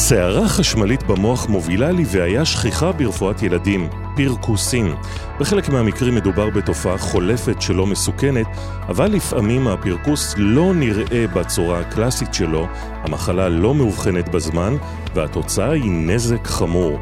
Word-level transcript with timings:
סערה 0.00 0.48
חשמלית 0.48 1.02
במוח 1.02 1.48
מובילה 1.48 1.92
לבעיה 1.92 2.44
שכיחה 2.44 2.92
ברפואת 2.92 3.42
ילדים, 3.42 3.88
פרכוסים. 4.16 4.94
בחלק 5.40 5.68
מהמקרים 5.68 6.14
מדובר 6.14 6.50
בתופעה 6.50 6.98
חולפת 6.98 7.62
שלא 7.62 7.86
מסוכנת, 7.86 8.46
אבל 8.88 9.06
לפעמים 9.06 9.68
הפרכוס 9.68 10.34
לא 10.36 10.74
נראה 10.74 11.26
בצורה 11.34 11.80
הקלאסית 11.80 12.34
שלו, 12.34 12.66
המחלה 13.02 13.48
לא 13.48 13.74
מאובחנת 13.74 14.28
בזמן, 14.28 14.76
והתוצאה 15.14 15.70
היא 15.70 15.90
נזק 15.90 16.46
חמור. 16.46 16.98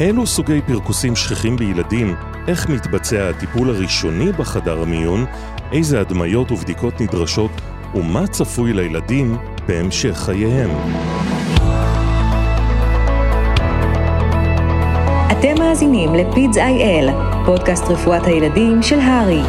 אילו 0.00 0.26
סוגי 0.26 0.60
פרכוסים 0.66 1.16
שכיחים 1.16 1.56
בילדים, 1.56 2.14
איך 2.48 2.68
מתבצע 2.68 3.28
הטיפול 3.28 3.70
הראשוני 3.70 4.32
בחדר 4.32 4.82
המיון, 4.82 5.24
איזה 5.72 6.00
הדמיות 6.00 6.52
ובדיקות 6.52 7.00
נדרשות, 7.00 7.50
ומה 7.94 8.26
צפוי 8.26 8.72
לילדים 8.72 9.36
בהמשך 9.68 10.16
חייהם. 10.16 10.70
אתם 15.38 15.54
מאזינים 15.58 16.14
לפידס 16.14 16.56
איי-אל, 16.56 17.08
פודקאסט 17.46 17.84
רפואת 17.84 18.26
הילדים 18.26 18.82
של 18.82 18.98
הרי. 19.00 19.40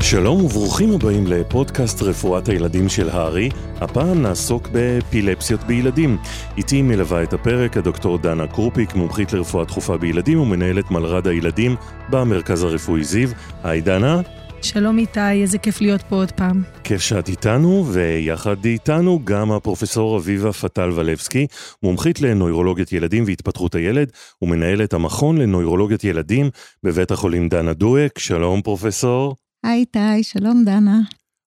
שלום 0.00 0.44
וברוכים 0.44 0.92
הבאים 0.94 1.26
לפודקאסט 1.26 2.02
רפואת 2.02 2.48
הילדים 2.48 2.88
של 2.88 3.10
הארי. 3.10 3.48
הפעם 3.80 4.22
נעסוק 4.22 4.68
באפילפסיות 4.68 5.64
בילדים. 5.64 6.16
איתי 6.56 6.82
מלווה 6.82 7.22
את 7.22 7.32
הפרק 7.32 7.76
הדוקטור 7.76 8.18
דנה 8.18 8.46
קרופיק, 8.46 8.94
מומחית 8.94 9.32
לרפואה 9.32 9.64
דחופה 9.64 9.96
בילדים 9.96 10.40
ומנהלת 10.40 10.90
מלר"ד 10.90 11.26
הילדים 11.26 11.76
במרכז 12.10 12.62
הרפואי 12.62 13.04
זיו. 13.04 13.28
היי 13.64 13.80
דנה. 13.80 14.20
שלום 14.62 14.98
איתי, 14.98 15.42
איזה 15.42 15.58
כיף 15.58 15.80
להיות 15.80 16.02
פה 16.02 16.16
עוד 16.16 16.32
פעם. 16.32 16.62
כיף 16.84 17.00
שאת 17.00 17.28
איתנו, 17.28 17.86
ויחד 17.92 18.64
איתנו 18.64 19.20
גם 19.24 19.52
הפרופסור 19.52 20.16
אביבה 20.18 20.52
פטל 20.52 20.90
ולבסקי, 20.94 21.46
מומחית 21.82 22.20
לנוירולוגיית 22.20 22.92
ילדים 22.92 23.24
והתפתחות 23.26 23.74
הילד, 23.74 24.12
ומנהלת 24.42 24.92
המכון 24.92 25.38
לנוירולוגיית 25.38 26.04
ילדים 26.04 26.50
בבית 26.82 27.10
החולים 27.10 27.48
דנה 27.48 27.72
דואק. 27.72 28.18
שלום 28.18 28.62
פרופסור. 28.62 29.36
היי 29.64 29.80
איתי, 29.80 30.22
שלום 30.22 30.64
דנה. 30.64 31.00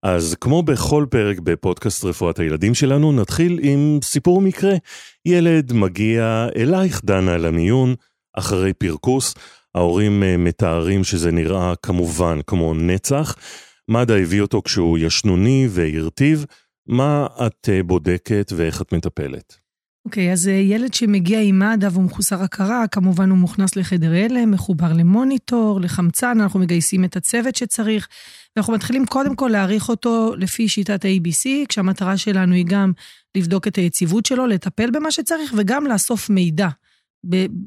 אז 0.04 0.36
כמו 0.42 0.64
בכל 0.64 1.06
פרק 1.10 1.40
בפודקאסט 1.40 2.06
רפואת 2.06 2.40
הילדים 2.40 2.74
שלנו, 2.74 3.12
נתחיל 3.12 3.60
עם 3.62 4.00
סיפור 4.04 4.42
מקרה. 4.42 4.74
ילד 5.26 5.74
מגיע 5.74 6.48
אלייך, 6.56 7.02
דנה, 7.06 7.38
למיון, 7.38 7.96
אחרי 8.38 8.74
פרכוס. 8.74 9.36
ההורים 9.76 10.24
אה, 10.24 10.38
מתארים 10.38 11.04
שזה 11.04 11.32
נראה 11.32 11.74
כמובן 11.84 12.40
כמו 12.48 12.74
נצח. 12.74 13.36
מד"א 13.90 14.14
הביא 14.14 14.42
אותו 14.42 14.62
כשהוא 14.66 14.98
ישנוני 14.98 15.68
והרטיב. 15.70 16.46
מה 16.88 17.28
את 17.48 17.70
אה, 17.70 17.84
בודקת 17.84 18.54
ואיך 18.56 18.82
את 18.82 18.94
מטפלת? 18.94 19.58
אוקיי, 20.06 20.30
okay, 20.30 20.34
אז 20.34 20.48
אה, 20.48 20.54
ילד 20.54 20.94
שמגיע 20.94 21.42
עם 21.42 21.60
מד"א 21.60 21.90
והוא 21.92 22.04
מחוסר 22.04 22.44
הכרה, 22.44 22.88
כמובן 22.88 23.30
הוא 23.30 23.38
מוכנס 23.38 23.76
לחדר 23.76 24.12
הלם, 24.12 24.52
מחובר 24.52 24.94
למוניטור, 24.94 25.82
לחמצן, 25.82 26.42
אנחנו 26.42 26.60
מגייסים 26.60 27.06
את 27.06 27.16
הצוות 27.16 27.56
שצריך, 27.56 28.08
ואנחנו 28.56 28.74
מתחילים 28.74 29.06
קודם 29.06 29.36
כל 29.36 29.50
להעריך 29.52 29.90
אותו 29.90 30.34
לפי 30.38 30.68
שיטת 30.68 31.06
ה-ABC, 31.06 31.66
כשהמטרה 31.70 32.18
שלנו 32.18 32.54
היא 32.54 32.66
גם 32.68 32.92
לבדוק 33.38 33.68
את 33.68 33.76
היציבות 33.76 34.26
שלו, 34.26 34.48
לטפל 34.48 34.92
במה 34.92 35.12
שצריך, 35.12 35.54
וגם 35.58 35.86
לאסוף 35.86 36.30
מידע. 36.30 36.68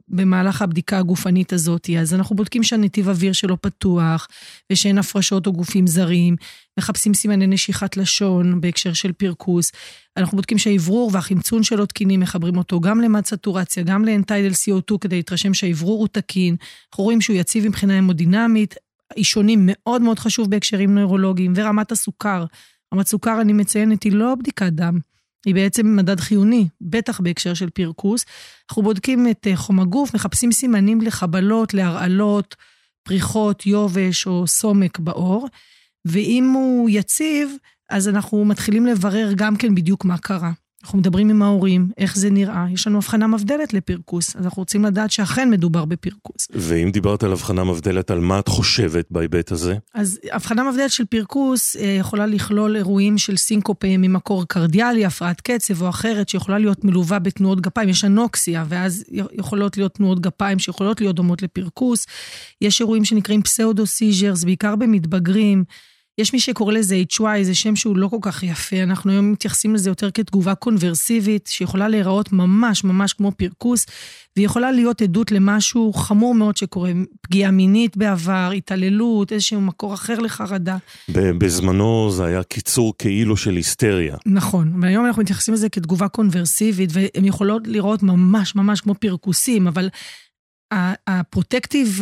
במהלך 0.09 0.63
הבדיקה 0.63 0.99
הגופנית 0.99 1.53
הזאת. 1.53 1.91
אז 2.01 2.15
אנחנו 2.15 2.37
בודקים 2.37 2.63
שהנתיב 2.63 3.09
אוויר 3.09 3.33
שלו 3.33 3.63
פתוח, 3.63 4.29
ושאין 4.73 4.99
הפרשות 4.99 5.47
או 5.47 5.53
גופים 5.53 5.87
זרים, 5.87 6.37
מחפשים 6.79 7.15
סימני 7.15 7.47
נשיכת 7.47 7.97
לשון 7.97 8.61
בהקשר 8.61 8.93
של 8.93 9.13
פרכוס. 9.13 9.73
אנחנו 10.17 10.37
בודקים 10.37 10.59
שהאוורור 10.59 11.11
והחמצון 11.13 11.63
שלו 11.63 11.87
תקינים, 11.87 12.21
מחברים 12.21 12.57
אותו 12.57 12.81
גם 12.81 13.01
למד 13.01 13.27
סטורציה, 13.27 13.83
גם 13.83 14.05
לאנטיידל 14.05 14.53
CO2 14.53 14.99
כדי 15.01 15.17
להתרשם 15.17 15.55
שהאוורור 15.55 16.01
הוא 16.01 16.09
תקין. 16.09 16.57
אנחנו 16.93 17.05
רואים 17.05 17.21
שהוא 17.21 17.37
יציב 17.37 17.69
מבחינה 17.69 17.99
המודינמית. 17.99 18.75
אישונים 19.17 19.61
מאוד 19.63 20.03
מאוד 20.03 20.19
חשוב 20.19 20.51
בהקשרים 20.51 20.95
נוירולוגיים, 20.95 21.53
ורמת 21.57 21.93
הסוכר. 21.93 22.45
רמת 22.95 23.07
סוכר, 23.07 23.41
אני 23.41 23.53
מציינת, 23.53 24.03
היא 24.03 24.13
לא 24.13 24.35
בדיקת 24.35 24.73
דם. 24.73 24.99
היא 25.47 25.55
בעצם 25.55 25.97
מדד 25.97 26.21
חיוני, 26.21 26.69
בטח 26.81 27.21
בהקשר 27.21 27.55
של 27.55 27.71
פרכוס. 27.71 28.25
אנחנו 28.71 28.83
בודקים 28.83 29.31
את 29.31 29.47
אה, 29.47 29.57
חום 29.57 29.81
הגוף, 29.81 30.15
מחפשים 30.15 30.53
סימנים 30.53 31.01
לחבלות, 31.01 31.75
להרעלות, 31.75 32.57
פריחות, 33.03 33.67
יובש 33.67 34.27
או 34.27 34.47
סומק 34.47 34.99
בעור, 34.99 35.49
ואם 36.05 36.51
הוא 36.55 36.91
יציב, 36.91 37.51
אז 37.91 38.09
אנחנו 38.09 38.45
מתחילים 38.45 38.87
לברר 38.87 39.33
גם 39.37 39.57
כן 39.57 39.75
בדיוק 39.75 40.05
מה 40.05 40.19
קרה. 40.19 40.53
אנחנו 40.83 40.99
מדברים 40.99 41.31
עם 41.31 41.43
ההורים, 41.43 41.91
איך 41.99 42.17
זה 42.17 42.31
נראה, 42.31 42.67
יש 42.73 42.87
לנו 42.87 42.99
הבחנה 42.99 43.27
מבדלת 43.27 43.75
לפרכוס, 43.75 44.37
אז 44.37 44.45
אנחנו 44.45 44.61
רוצים 44.61 44.85
לדעת 44.85 45.11
שאכן 45.11 45.51
מדובר 45.51 45.85
בפרכוס. 45.85 46.49
ואם 46.51 46.91
דיברת 46.91 47.23
על 47.23 47.33
הבחנה 47.33 47.65
מבדלת, 47.65 48.11
על 48.11 48.21
מה 48.21 48.39
את 48.39 48.49
חושבת 48.49 49.07
בהיבט 49.11 49.53
הזה? 49.53 49.75
אז 49.95 50.19
הבחנה 50.33 50.71
מבדלת 50.71 50.91
של 50.91 51.05
פרכוס 51.05 51.77
אה, 51.77 51.97
יכולה 52.01 52.27
לכלול 52.27 52.77
אירועים 52.77 53.19
של 53.19 53.37
סינקופה 53.37 53.87
ממקור 53.99 54.45
קרדיאלי, 54.45 55.05
הפרעת 55.05 55.41
קצב 55.41 55.83
או 55.83 55.89
אחרת, 55.89 56.29
שיכולה 56.29 56.59
להיות 56.59 56.85
מלווה 56.85 57.19
בתנועות 57.19 57.61
גפיים, 57.61 57.89
יש 57.89 58.05
אנוקסיה, 58.05 58.65
ואז 58.69 59.05
יכולות 59.33 59.77
להיות 59.77 59.95
תנועות 59.95 60.21
גפיים 60.21 60.59
שיכולות 60.59 61.01
להיות 61.01 61.17
דומות 61.17 61.43
לפרכוס. 61.43 62.07
יש 62.61 62.81
אירועים 62.81 63.05
שנקראים 63.05 63.43
pseudo-seizures, 63.43 64.45
בעיקר 64.45 64.77
במתבגרים. 64.77 65.65
יש 66.19 66.33
מי 66.33 66.41
שקורא 66.41 66.73
לזה 66.73 67.03
HY, 67.13 67.43
זה 67.43 67.55
שם 67.55 67.77
שהוא 67.77 67.97
לא 67.97 68.09
כל 68.09 68.19
כך 68.23 68.43
יפה, 68.43 68.83
אנחנו 68.83 69.11
היום 69.11 69.33
מתייחסים 69.33 69.75
לזה 69.75 69.91
יותר 69.91 70.11
כתגובה 70.11 70.55
קונברסיבית, 70.55 71.47
שיכולה 71.47 71.89
להיראות 71.89 72.33
ממש 72.33 72.85
ממש 72.85 73.13
כמו 73.13 73.33
פרכוס, 73.33 73.87
והיא 74.37 74.47
יכולה 74.47 74.73
להיות 74.73 75.03
עדות 75.03 75.33
למשהו 75.33 75.93
חמור 75.93 76.35
מאוד 76.35 76.57
שקורה, 76.57 76.93
פגיעה 77.21 77.51
מינית 77.51 77.97
בעבר, 77.97 78.51
התעללות, 78.57 79.33
איזשהו 79.33 79.61
מקור 79.61 79.95
אחר 79.95 80.19
לחרדה. 80.19 80.77
בזמנו 81.09 82.11
זה 82.11 82.25
היה 82.25 82.43
קיצור 82.43 82.95
כאילו 82.99 83.37
של 83.37 83.57
היסטריה. 83.57 84.17
נכון, 84.27 84.73
והיום 84.83 85.07
אנחנו 85.07 85.23
מתייחסים 85.23 85.55
לזה 85.55 85.69
כתגובה 85.69 86.09
קונברסיבית, 86.09 86.91
והן 86.93 87.25
יכולות 87.25 87.63
לראות 87.67 88.03
ממש 88.03 88.55
ממש 88.55 88.81
כמו 88.81 88.95
פרכוסים, 88.95 89.67
אבל... 89.67 89.89
הפרוטקטיב, 91.07 92.01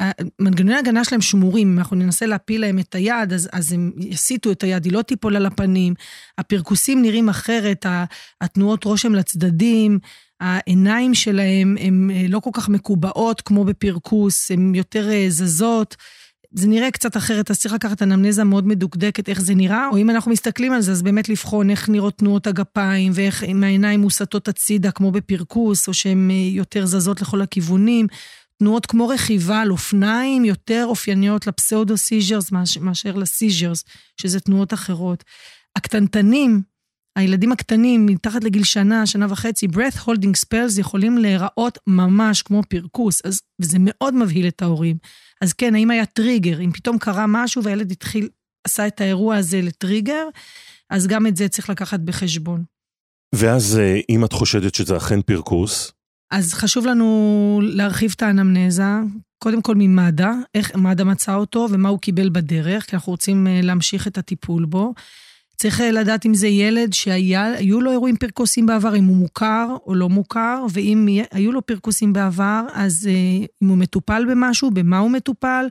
אה, 0.00 0.10
מנגנוני 0.38 0.74
ההגנה 0.74 1.04
שלהם 1.04 1.20
שמורים, 1.20 1.72
אם 1.72 1.78
אנחנו 1.78 1.96
ננסה 1.96 2.26
להפיל 2.26 2.60
להם 2.60 2.78
את 2.78 2.94
היד, 2.94 3.32
אז, 3.32 3.48
אז 3.52 3.72
הם 3.72 3.92
יסיטו 3.98 4.52
את 4.52 4.62
היד, 4.62 4.84
היא 4.84 4.92
לא 4.92 5.02
תיפול 5.02 5.36
על 5.36 5.46
הפנים, 5.46 5.94
הפרכוסים 6.38 7.02
נראים 7.02 7.28
אחרת, 7.28 7.86
התנועות 8.40 8.84
רושם 8.84 9.14
לצדדים, 9.14 9.98
העיניים 10.40 11.14
שלהם 11.14 11.76
הן 11.80 12.10
אה, 12.10 12.24
לא 12.28 12.40
כל 12.40 12.50
כך 12.52 12.68
מקובעות 12.68 13.40
כמו 13.40 13.64
בפרכוס, 13.64 14.50
הן 14.50 14.74
יותר 14.74 15.10
אה, 15.10 15.26
זזות. 15.28 15.96
זה 16.54 16.68
נראה 16.68 16.90
קצת 16.90 17.16
אחרת, 17.16 17.50
אז 17.50 17.60
צריך 17.60 17.74
לקחת 17.74 18.02
אנמנזה 18.02 18.44
מאוד 18.44 18.66
מדוקדקת 18.66 19.28
איך 19.28 19.40
זה 19.40 19.54
נראה, 19.54 19.88
או 19.92 19.96
אם 19.96 20.10
אנחנו 20.10 20.30
מסתכלים 20.30 20.72
על 20.72 20.80
זה, 20.80 20.92
אז 20.92 21.02
באמת 21.02 21.28
לבחון 21.28 21.70
איך 21.70 21.88
נראות 21.88 22.18
תנועות 22.18 22.46
הגפיים, 22.46 23.12
ואיך 23.14 23.44
אם 23.44 23.64
העיניים 23.64 24.00
מוסטות 24.00 24.48
הצידה 24.48 24.90
כמו 24.90 25.10
בפרכוס, 25.10 25.88
או 25.88 25.94
שהן 25.94 26.30
אה, 26.30 26.36
יותר 26.36 26.86
זזות 26.86 27.22
לכל 27.22 27.40
הכיוונים. 27.42 28.06
תנועות 28.58 28.86
כמו 28.86 29.08
רכיבה 29.08 29.60
על 29.60 29.70
אופניים 29.70 30.44
יותר 30.44 30.84
אופייניות 30.88 31.46
ל 31.46 31.53
pseudo 31.53 31.96
seizures 31.96 32.50
מאשר 32.80 33.16
ל 33.16 33.23
seizures, 33.23 33.84
שזה 34.20 34.40
תנועות 34.40 34.74
אחרות. 34.74 35.24
הקטנטנים, 35.76 36.62
הילדים 37.18 37.52
הקטנים, 37.52 38.06
מתחת 38.06 38.44
לגיל 38.44 38.64
שנה, 38.64 39.06
שנה 39.06 39.26
וחצי, 39.30 39.66
breath 39.66 39.98
holding 40.04 40.44
spells 40.46 40.80
יכולים 40.80 41.18
להיראות 41.18 41.78
ממש 41.86 42.42
כמו 42.42 42.62
פרכוס, 42.68 43.22
אז, 43.24 43.40
וזה 43.60 43.76
מאוד 43.80 44.14
מבהיל 44.14 44.48
את 44.48 44.62
ההורים. 44.62 44.96
אז 45.40 45.52
כן, 45.52 45.74
האם 45.74 45.90
היה 45.90 46.06
טריגר? 46.06 46.60
אם 46.60 46.72
פתאום 46.72 46.98
קרה 46.98 47.24
משהו 47.28 47.62
והילד 47.64 47.90
התחיל, 47.90 48.28
עשה 48.64 48.86
את 48.86 49.00
האירוע 49.00 49.36
הזה 49.36 49.60
לטריגר, 49.62 50.24
אז 50.90 51.06
גם 51.06 51.26
את 51.26 51.36
זה 51.36 51.48
צריך 51.48 51.70
לקחת 51.70 52.00
בחשבון. 52.00 52.64
ואז 53.34 53.78
אה, 53.78 54.00
אם 54.08 54.24
את 54.24 54.32
חושדת 54.32 54.74
שזה 54.74 54.96
אכן 54.96 55.22
פרכוס? 55.22 55.92
אז 56.30 56.54
חשוב 56.54 56.86
לנו 56.86 57.60
להרחיב 57.62 58.12
את 58.16 58.22
האנמנזה, 58.22 58.82
קודם 59.38 59.62
כל 59.62 59.74
ממד"א, 59.78 60.30
איך 60.54 60.76
מד"א 60.76 61.04
מצא 61.04 61.34
אותו 61.34 61.66
ומה 61.70 61.88
הוא 61.88 61.98
קיבל 61.98 62.28
בדרך, 62.28 62.86
כי 62.86 62.96
אנחנו 62.96 63.10
רוצים 63.10 63.46
אה, 63.46 63.60
להמשיך 63.62 64.06
את 64.06 64.18
הטיפול 64.18 64.64
בו. 64.64 64.94
צריך 65.58 65.80
אה, 65.80 65.90
לדעת 65.90 66.26
אם 66.26 66.34
זה 66.34 66.48
ילד 66.48 66.92
שהיו 66.92 67.80
לו 67.80 67.90
אירועים 67.90 68.16
פרכוסים 68.16 68.66
בעבר, 68.66 68.96
אם 68.96 69.04
הוא 69.04 69.16
מוכר 69.16 69.76
או 69.86 69.94
לא 69.94 70.08
מוכר, 70.08 70.66
ואם 70.72 71.08
היו 71.30 71.52
לו 71.52 71.66
פרכוסים 71.66 72.12
בעבר, 72.12 72.66
אז 72.72 73.08
אה, 73.10 73.46
אם 73.62 73.68
הוא 73.68 73.78
מטופל 73.78 74.24
במשהו, 74.30 74.70
במה 74.70 74.98
הוא 74.98 75.10
מטופל, 75.10 75.66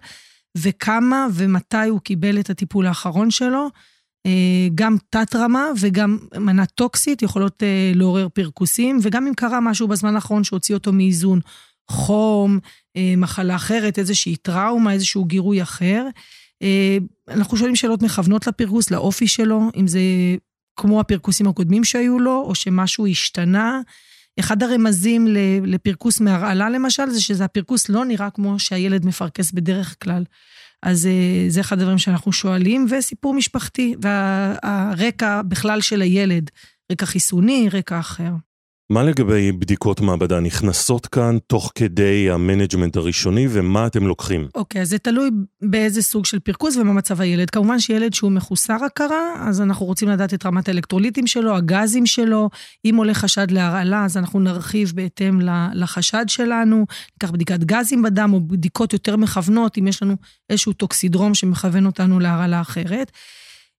וכמה 0.57 1.28
ומתי 1.34 1.88
הוא 1.89 2.00
קיבל 2.00 2.39
את 2.39 2.50
הטיפול 2.50 2.86
האחרון 2.86 3.31
שלו. 3.31 3.69
אה, 4.25 4.68
גם 4.75 4.95
תת-רמה 5.10 5.66
וגם 5.80 6.18
מנה 6.38 6.66
טוקסית 6.66 7.22
יכולות 7.22 7.63
לעורר 7.95 8.28
פרכוסים, 8.30 9.00
וגם 9.01 9.28
אם 9.28 9.34
קרה 9.34 9.60
משהו 9.60 9.88
בזמן 9.88 10.16
האחרון 10.16 10.44
שהוציא 10.44 10.75
אותו 10.75 10.94
מאיזון, 10.94 11.39
חום, 11.92 12.60
מחלה 13.18 13.56
אחרת, 13.56 14.00
איזושהי 14.00 14.36
טראומה, 14.36 14.94
איזשהו 14.94 15.25
גירוי 15.25 15.62
אחר. 15.62 16.07
אנחנו 17.27 17.57
שואלים 17.57 17.75
שאלות 17.75 18.01
מכוונות 18.01 18.48
לפרכוס, 18.48 18.92
לאופי 18.92 19.27
שלו, 19.27 19.62
אם 19.75 19.88
זה 19.88 20.00
כמו 20.80 21.00
הפרכוסים 21.00 21.48
הקודמים 21.48 21.83
שהיו 21.83 22.19
לו, 22.19 22.44
או 22.48 22.56
שמשהו 22.56 23.07
השתנה. 23.07 23.81
אחד 24.39 24.63
הרמזים 24.63 25.27
לפרכוס 25.65 26.21
מהרעלה 26.21 26.69
למשל, 26.69 27.09
זה 27.09 27.21
שזה 27.21 27.45
הפרכוס 27.45 27.89
לא 27.89 28.06
נראה 28.06 28.30
כמו 28.30 28.59
שהילד 28.59 29.06
מפרכס 29.06 29.51
בדרך 29.51 29.95
כלל. 30.04 30.24
אז 30.83 31.06
אה, 31.06 31.45
זה 31.50 31.62
אחד 31.62 31.80
הדברים 31.80 31.98
שאנחנו 31.98 32.31
שואלים, 32.31 32.86
וסיפור 32.89 33.33
משפחתי, 33.33 33.95
והרקע 34.01 35.42
בכלל 35.42 35.81
של 35.81 36.01
הילד, 36.01 36.51
רקע 36.92 37.06
חיסוני, 37.06 37.69
רקע 37.71 38.00
אחר. 38.00 38.31
מה 38.89 39.04
לגבי 39.04 39.51
בדיקות 39.51 40.01
מעבדה 40.01 40.39
נכנסות 40.39 41.07
כאן 41.07 41.38
תוך 41.48 41.72
כדי 41.75 42.30
ה 42.31 42.37
management 42.37 42.95
הראשוני, 42.95 43.48
ומה 43.50 43.88
אתם 43.88 44.07
לוקחים? 44.07 44.48
אוקיי, 44.56 44.81
okay, 44.81 44.86
זה 44.86 44.98
תלוי 44.98 45.30
באיזה 45.62 46.01
סוג 46.01 46.25
של 46.25 46.39
פרכוס 46.39 46.75
ומה 46.75 46.94
מצב 46.94 47.22
הילד. 47.22 47.50
כמובן 47.50 47.80
שילד 47.80 48.13
שהוא 48.13 48.31
מחוסר 48.31 48.78
הכרה, 48.86 49.48
אז 49.48 49.62
אנחנו 49.62 49.86
רוצים 49.86 50.10
לדעת 50.10 50.34
את 50.34 50.45
רמת 50.45 50.68
האלקטרוליטים 50.68 51.28
שלו, 51.28 51.56
הגזים 51.56 52.06
שלו. 52.06 52.50
אם 52.86 52.95
עולה 52.98 53.13
חשד 53.13 53.51
להרעלה, 53.51 54.06
אז 54.06 54.18
אנחנו 54.18 54.39
נרחיב 54.39 54.92
בהתאם 54.95 55.39
לחשד 55.74 56.25
שלנו. 56.28 56.86
ניקח 57.16 57.31
בדיקת 57.31 57.60
גזים 57.60 58.01
בדם, 58.01 58.34
או 58.34 58.42
בדיקות 58.42 58.94
יותר 58.94 59.16
מכוונות, 59.16 59.78
אם 59.78 59.88
יש 59.88 60.04
לנו 60.04 60.16
איזשהו 60.50 60.74
טוקסידרום 60.74 61.34
שמכוון 61.34 61.86
אותנו 61.86 62.19
להרעלה 62.19 62.62
אחרת. 62.62 63.12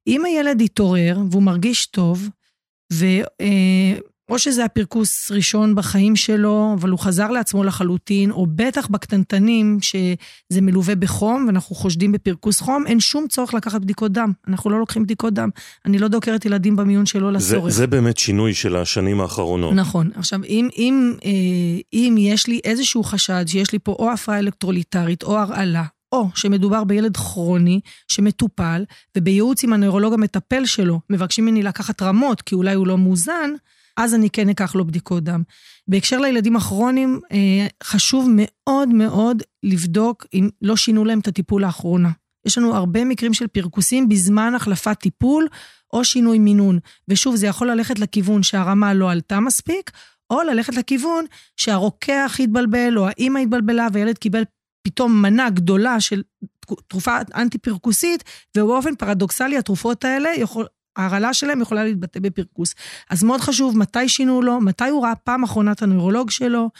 אם 0.07 0.25
הילד 0.25 0.61
יתעורר 0.61 1.19
והוא 1.31 1.43
מרגיש 1.43 1.87
טוב, 1.87 2.29
ו... 2.93 3.07
או 4.29 4.39
שזה 4.39 4.65
הפרכוס 4.65 5.31
ראשון 5.31 5.75
בחיים 5.75 6.17
שלו, 6.17 6.77
אבל 6.81 6.91
הוא 6.91 6.99
חזר 6.99 7.31
לעצמו 7.31 7.65
לחלוטין, 7.65 8.31
או 8.31 8.47
בטח 8.55 8.87
בקטנטנים, 8.87 9.79
שזה 9.81 10.61
מלווה 10.61 10.95
בחום, 10.95 11.45
ואנחנו 11.47 11.77
חושדים 11.77 12.13
בפרכוס 12.13 12.61
חום, 12.61 12.87
אין 12.87 13.01
שום 13.01 13.29
צורך 13.29 13.55
לקחת 13.55 13.81
בדיקות 13.81 14.13
דם. 14.13 14.33
אנחנו 14.49 14.71
לא 14.71 14.79
לוקחים 14.79 15.03
בדיקות 15.03 15.35
דם. 15.35 15.49
אני 15.87 15.99
לא 15.99 16.09
דוקרת 16.09 16.45
ילדים 16.45 16.77
במיון 16.77 17.07
שלא 17.07 17.33
לצורך. 17.33 17.73
זה, 17.73 17.79
זה 17.79 17.87
באמת 17.87 18.19
שינוי 18.19 18.55
של 18.55 18.77
השנים 18.77 19.21
האחרונות. 19.21 19.75
נכון. 19.75 20.11
עכשיו, 20.15 20.45
אם, 20.45 20.69
אם, 20.77 21.15
אה, 21.25 21.31
אם 21.93 22.15
יש 22.19 22.47
לי 22.47 22.61
איזשהו 22.65 23.05
חשד 23.05 23.45
שיש 23.47 23.73
לי 23.73 23.79
פה 23.79 23.93
או 23.99 24.13
הפרעה 24.13 24.39
אלקטרוליטרית, 24.39 25.23
או 25.23 25.39
הרעלה, 25.39 25.85
או 26.13 26.29
שמדובר 26.35 26.85
בילד 26.85 27.17
כרוני 27.17 27.81
שמטופל, 28.09 28.85
ובייעוץ 29.17 29.65
עם 29.65 29.73
הנוירולוג 29.73 30.15
המטפל 30.15 30.65
שלו 30.65 31.01
מבקשים 31.11 31.47
ממני 31.47 31.63
לקחת 31.63 32.03
רמות, 32.03 32.43
כי 32.43 32.55
אולי 32.55 32.75
הוא 32.75 32.87
לא 32.87 32.99
מאוזן, 32.99 33.51
אז 33.99 34.15
אני 34.15 34.31
כן 34.31 34.49
אקח 34.49 34.75
לו 34.75 34.85
בדיקות 34.87 35.25
דם. 35.25 35.43
בהקשר 35.89 36.19
לילדים 36.19 36.56
הכרוניים, 36.56 37.21
אה, 37.33 37.67
חשוב 37.83 38.29
מאוד 38.33 38.89
מאוד 38.89 39.43
לבדוק 39.62 40.27
אם 40.35 40.49
לא 40.62 40.77
שינו 40.77 41.05
להם 41.05 41.19
את 41.19 41.29
הטיפול 41.29 41.62
לאחרונה. 41.62 42.11
יש 42.47 42.59
לנו 42.59 42.75
הרבה 42.75 43.05
מקרים 43.05 43.35
של 43.35 43.47
פרכוסים 43.47 44.09
בזמן 44.09 44.55
החלפת 44.55 44.97
טיפול 45.00 45.49
או 45.93 46.05
שינוי 46.05 46.39
מינון. 46.39 46.79
ושוב, 47.09 47.37
זה 47.37 47.47
יכול 47.47 47.71
ללכת 47.71 47.99
לכיוון 47.99 48.43
שהרמה 48.43 48.95
לא 48.95 49.11
עלתה 49.11 49.41
מספיק, 49.41 49.91
או 50.31 50.43
ללכת 50.43 50.75
לכיוון 50.75 51.25
שהרוקח 51.56 52.37
התבלבל, 52.41 52.99
או 52.99 53.09
האימא 53.09 53.39
התבלבלה, 53.39 53.89
והילד 53.93 54.19
קיבל 54.19 54.43
פתאום 54.83 55.23
מנה 55.23 55.50
גדולה 55.50 56.00
של 56.00 56.23
תרופה 56.89 57.19
אנטי-פרכוסית, 57.35 58.25
ובאופן 58.56 58.95
פרדוקסלי 58.95 59.59
התרופות 59.59 60.05
האלה 60.05 60.31
יכול, 60.37 60.67
ההרעלה 60.99 61.35
שלהם 61.35 61.61
יכולה 61.61 61.85
להתבטא 61.85 62.21
בפרכוס. 62.21 62.75
אז 63.11 63.23
מאוד 63.23 63.41
חשוב 63.41 63.79
מתי 63.79 64.09
שינו 64.09 64.43
לו, 64.43 64.61
מתי 64.61 64.89
הוא 64.89 65.05
ראה 65.05 65.15
פעם 65.15 65.43
אחרונה 65.43 65.73
את 65.73 65.83
הנוירולוג 65.83 66.31
שלו, 66.31 66.71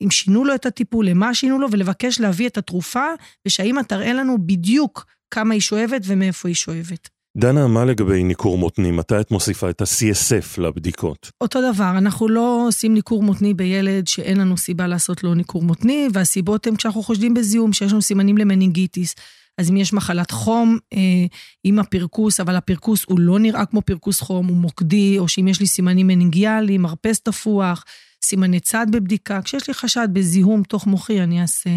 אם 0.00 0.10
שינו 0.10 0.44
לו 0.44 0.54
את 0.54 0.66
הטיפול, 0.66 1.08
למה 1.08 1.34
שינו 1.34 1.58
לו, 1.58 1.68
ולבקש 1.70 2.20
להביא 2.20 2.48
את 2.48 2.58
התרופה, 2.58 3.04
ושהאימא 3.46 3.80
תראה 3.80 4.12
לנו 4.12 4.38
בדיוק 4.46 5.06
כמה 5.30 5.54
היא 5.54 5.60
שואבת 5.60 6.02
ומאיפה 6.04 6.48
היא 6.48 6.54
שואבת. 6.54 7.08
דנה, 7.36 7.66
מה 7.66 7.84
לגבי 7.84 8.22
ניכור 8.22 8.58
מותני? 8.58 8.90
מתי 8.90 9.20
את 9.20 9.30
מוסיפה 9.30 9.70
את 9.70 9.80
ה-CSF 9.80 10.60
לבדיקות? 10.60 11.30
אותו 11.40 11.72
דבר, 11.72 11.90
אנחנו 11.98 12.28
לא 12.28 12.64
עושים 12.68 12.94
ניקור 12.94 13.22
מותני 13.22 13.54
בילד 13.54 14.08
שאין 14.08 14.40
לנו 14.40 14.56
סיבה 14.56 14.86
לעשות 14.86 15.24
לו 15.24 15.34
ניקור 15.34 15.62
מותני, 15.62 16.08
והסיבות 16.12 16.66
הן 16.66 16.76
כשאנחנו 16.76 17.02
חושדים 17.02 17.34
בזיהום, 17.34 17.72
שיש 17.72 17.92
לנו 17.92 18.02
סימנים 18.02 18.38
למנינגיטיס. 18.38 19.14
אז 19.58 19.70
אם 19.70 19.76
יש 19.76 19.92
מחלת 19.92 20.30
חום 20.30 20.78
אה, 20.92 21.26
עם 21.64 21.78
הפרכוס, 21.78 22.40
אבל 22.40 22.56
הפרכוס 22.56 23.04
הוא 23.08 23.20
לא 23.20 23.38
נראה 23.38 23.66
כמו 23.66 23.82
פרכוס 23.82 24.20
חום, 24.20 24.46
הוא 24.46 24.56
מוקדי, 24.56 25.18
או 25.18 25.28
שאם 25.28 25.48
יש 25.48 25.60
לי 25.60 25.66
סימנים 25.66 26.06
מנינגיאליים, 26.06 26.82
מרפס 26.82 27.20
תפוח, 27.20 27.84
סימני 28.22 28.60
צד 28.60 28.86
בבדיקה, 28.90 29.42
כשיש 29.42 29.68
לי 29.68 29.74
חשד 29.74 30.08
בזיהום 30.12 30.62
תוך 30.62 30.86
מוחי, 30.86 31.20
אני 31.20 31.42
אעשה 31.42 31.70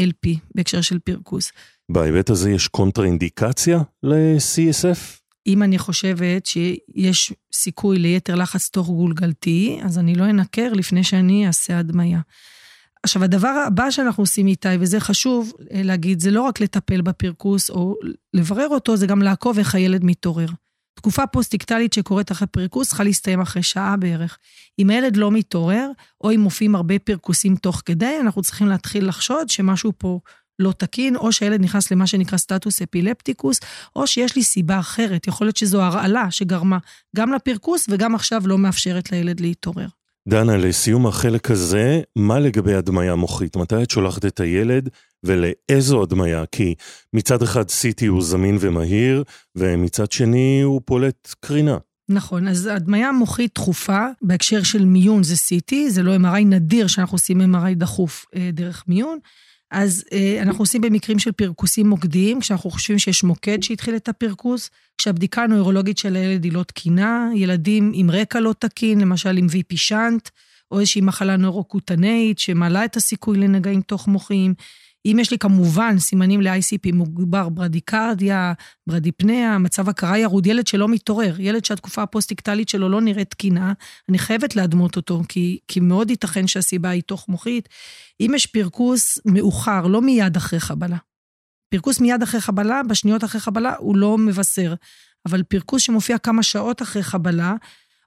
LP 0.00 0.28
בהקשר 0.54 0.80
של 0.80 0.98
פרכוס. 0.98 1.52
בהיבט 1.88 2.30
הזה 2.30 2.50
יש 2.50 2.68
קונטראינדיקציה 2.68 3.78
ל-CSF? 4.02 5.22
אם 5.46 5.62
אני 5.62 5.78
חושבת 5.78 6.46
שיש 6.46 7.32
סיכוי 7.52 7.98
ליתר 7.98 8.34
לחץ 8.34 8.68
תוך 8.68 8.86
גולגלתי, 8.88 9.80
אז 9.82 9.98
אני 9.98 10.14
לא 10.14 10.24
אנקר 10.24 10.72
לפני 10.72 11.04
שאני 11.04 11.46
אעשה 11.46 11.78
הדמיה. 11.78 12.20
עכשיו, 13.02 13.24
הדבר 13.24 13.64
הבא 13.66 13.90
שאנחנו 13.90 14.22
עושים 14.22 14.46
איתי, 14.46 14.68
וזה 14.80 15.00
חשוב 15.00 15.52
אה, 15.72 15.82
להגיד, 15.82 16.20
זה 16.20 16.30
לא 16.30 16.42
רק 16.42 16.60
לטפל 16.60 17.00
בפרכוס 17.00 17.70
או 17.70 17.94
לברר 18.34 18.68
אותו, 18.68 18.96
זה 18.96 19.06
גם 19.06 19.22
לעקוב 19.22 19.58
איך 19.58 19.74
הילד 19.74 20.04
מתעורר. 20.04 20.48
תקופה 20.94 21.26
פוסט-טקטלית 21.26 21.92
שקורית 21.92 22.32
אחרי 22.32 22.46
פרכוס 22.46 22.88
צריכה 22.88 23.04
להסתיים 23.04 23.40
אחרי 23.40 23.62
שעה 23.62 23.96
בערך. 23.96 24.38
אם 24.78 24.90
הילד 24.90 25.16
לא 25.16 25.30
מתעורר, 25.30 25.90
או 26.24 26.30
אם 26.30 26.40
מופיעים 26.40 26.74
הרבה 26.74 26.98
פרכוסים 26.98 27.56
תוך 27.56 27.82
כדי, 27.84 28.16
אנחנו 28.20 28.42
צריכים 28.42 28.66
להתחיל 28.66 29.08
לחשוד 29.08 29.48
שמשהו 29.48 29.92
פה 29.98 30.20
לא 30.58 30.72
תקין, 30.72 31.16
או 31.16 31.32
שהילד 31.32 31.60
נכנס 31.60 31.90
למה 31.90 32.06
שנקרא 32.06 32.38
סטטוס 32.38 32.82
אפילפטיקוס, 32.82 33.60
או 33.96 34.06
שיש 34.06 34.36
לי 34.36 34.42
סיבה 34.42 34.78
אחרת. 34.78 35.26
יכול 35.26 35.46
להיות 35.46 35.56
שזו 35.56 35.82
הרעלה 35.82 36.30
שגרמה 36.30 36.78
גם 37.16 37.32
לפרכוס 37.32 37.86
וגם 37.90 38.14
עכשיו 38.14 38.42
לא 38.46 38.58
מאפשרת 38.58 39.12
לילד 39.12 39.40
להתעורר. 39.40 39.86
דנה, 40.28 40.56
לסיום 40.56 41.06
החלק 41.06 41.50
הזה, 41.50 42.00
מה 42.16 42.38
לגבי 42.38 42.74
הדמיה 42.74 43.14
מוחית? 43.14 43.56
מתי 43.56 43.82
את 43.82 43.90
שולחת 43.90 44.24
את 44.24 44.40
הילד 44.40 44.88
ולאיזו 45.24 46.02
הדמיה? 46.02 46.44
כי 46.52 46.74
מצד 47.12 47.42
אחד 47.42 47.64
CT 47.68 48.06
הוא 48.08 48.22
זמין 48.22 48.56
ומהיר, 48.60 49.24
ומצד 49.56 50.12
שני 50.12 50.60
הוא 50.64 50.80
פולט 50.84 51.34
קרינה. 51.40 51.78
נכון, 52.08 52.48
אז 52.48 52.66
הדמיה 52.66 53.12
מוחית 53.12 53.54
דחופה, 53.54 54.06
בהקשר 54.22 54.62
של 54.62 54.84
מיון 54.84 55.22
זה 55.22 55.34
CT, 55.34 55.74
זה 55.88 56.02
לא 56.02 56.16
MRI 56.16 56.44
נדיר 56.44 56.86
שאנחנו 56.86 57.14
עושים 57.14 57.40
MRI 57.54 57.74
דחוף 57.74 58.24
אה, 58.36 58.50
דרך 58.52 58.84
מיון. 58.88 59.18
אז 59.72 60.04
אה, 60.12 60.42
אנחנו 60.42 60.62
עושים 60.62 60.80
במקרים 60.80 61.18
של 61.18 61.32
פרכוסים 61.32 61.88
מוקדיים, 61.88 62.40
כשאנחנו 62.40 62.70
חושבים 62.70 62.98
שיש 62.98 63.24
מוקד 63.24 63.62
שהתחיל 63.62 63.96
את 63.96 64.08
הפרכוס, 64.08 64.70
כשהבדיקה 64.98 65.42
הנוירולוגית 65.42 65.98
של 65.98 66.16
הילד 66.16 66.44
היא 66.44 66.52
לא 66.52 66.62
תקינה, 66.62 67.30
ילדים 67.34 67.92
עם 67.94 68.10
רקע 68.10 68.40
לא 68.40 68.54
תקין, 68.58 69.00
למשל 69.00 69.36
עם 69.36 69.46
VP 69.46 69.76
שאנט, 69.76 70.28
או 70.70 70.80
איזושהי 70.80 71.00
מחלה 71.00 71.36
נוירוקוטנאית 71.36 72.38
שמעלה 72.38 72.84
את 72.84 72.96
הסיכוי 72.96 73.38
לנגעים 73.38 73.80
תוך 73.80 74.08
מוחיים, 74.08 74.54
אם 75.06 75.18
יש 75.20 75.30
לי 75.30 75.38
כמובן 75.38 75.98
סימנים 75.98 76.40
ל-ICP 76.40 76.94
מוגבר 76.94 77.48
ברדיקרדיה, 77.48 78.52
ברדיפניה, 78.86 79.58
מצב 79.58 79.88
הכרה 79.88 80.18
ירוד, 80.18 80.46
ילד 80.46 80.66
שלא 80.66 80.88
מתעורר, 80.88 81.40
ילד 81.40 81.64
שהתקופה 81.64 82.02
הפוסט-טקטלית 82.02 82.68
שלו 82.68 82.88
לא 82.88 83.00
נראית 83.00 83.30
תקינה, 83.30 83.72
אני 84.08 84.18
חייבת 84.18 84.56
להדמות 84.56 84.96
אותו, 84.96 85.22
כי, 85.28 85.58
כי 85.68 85.80
מאוד 85.80 86.10
ייתכן 86.10 86.46
שהסיבה 86.46 86.88
היא 86.88 87.02
תוך 87.02 87.28
מוחית. 87.28 87.68
אם 88.20 88.32
יש 88.34 88.46
פרכוס 88.46 89.18
מאוחר, 89.26 89.86
לא 89.86 90.02
מיד 90.02 90.36
אחרי 90.36 90.60
חבלה. 90.60 90.96
פרכוס 91.70 92.00
מיד 92.00 92.22
אחרי 92.22 92.40
חבלה, 92.40 92.82
בשניות 92.82 93.24
אחרי 93.24 93.40
חבלה, 93.40 93.74
הוא 93.78 93.96
לא 93.96 94.18
מבשר. 94.18 94.74
אבל 95.26 95.42
פרכוס 95.42 95.82
שמופיע 95.82 96.18
כמה 96.18 96.42
שעות 96.42 96.82
אחרי 96.82 97.02
חבלה, 97.02 97.54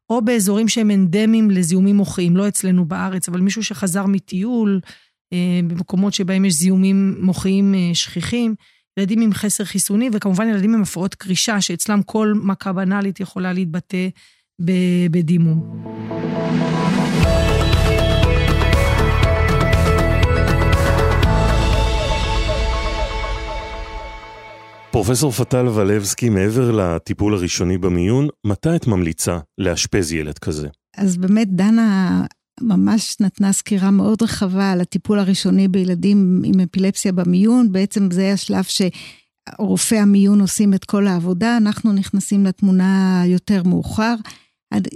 או 0.09 0.21
באזורים 0.21 0.67
שהם 0.67 0.91
אנדמיים 0.91 1.51
לזיהומים 1.51 1.95
מוחיים, 1.95 2.37
לא 2.37 2.47
אצלנו 2.47 2.85
בארץ, 2.85 3.29
אבל 3.29 3.41
מישהו 3.41 3.63
שחזר 3.63 4.05
מטיול, 4.05 4.79
במקומות 5.67 6.13
שבהם 6.13 6.45
יש 6.45 6.53
זיהומים 6.53 7.15
מוחיים 7.21 7.75
אה, 7.75 7.89
שכיחים, 7.93 8.55
ילדים 8.99 9.21
עם 9.21 9.33
חסר 9.33 9.63
חיסוני, 9.63 10.09
וכמובן 10.13 10.47
ילדים 10.47 10.73
עם 10.73 10.81
הפרעות 10.81 11.15
קרישה, 11.15 11.61
שאצלם 11.61 12.01
כל 12.01 12.33
מכה 12.43 12.73
בנאלית 12.73 13.19
יכולה 13.19 13.53
להתבטא 13.53 14.07
בדימום. 15.11 15.85
פרופסור 24.91 25.31
פטל 25.31 25.67
ולבסקי, 25.67 26.29
מעבר 26.29 26.71
לטיפול 26.71 27.33
הראשוני 27.33 27.77
במיון, 27.77 28.27
מתי 28.45 28.75
את 28.75 28.87
ממליצה 28.87 29.37
לאשפז 29.57 30.11
ילד 30.11 30.39
כזה? 30.39 30.67
אז 30.97 31.17
באמת, 31.17 31.47
דנה 31.49 32.21
ממש 32.61 33.15
נתנה 33.19 33.53
סקירה 33.53 33.91
מאוד 33.91 34.21
רחבה 34.21 34.71
על 34.71 34.81
הטיפול 34.81 35.19
הראשוני 35.19 35.67
בילדים 35.67 36.41
עם 36.45 36.59
אפילפסיה 36.59 37.11
במיון. 37.11 37.71
בעצם 37.71 38.11
זה 38.11 38.33
השלב 38.33 38.63
שרופאי 38.63 39.97
המיון 39.97 40.41
עושים 40.41 40.73
את 40.73 40.85
כל 40.85 41.07
העבודה, 41.07 41.57
אנחנו 41.57 41.93
נכנסים 41.93 42.45
לתמונה 42.45 43.23
יותר 43.25 43.63
מאוחר. 43.63 44.15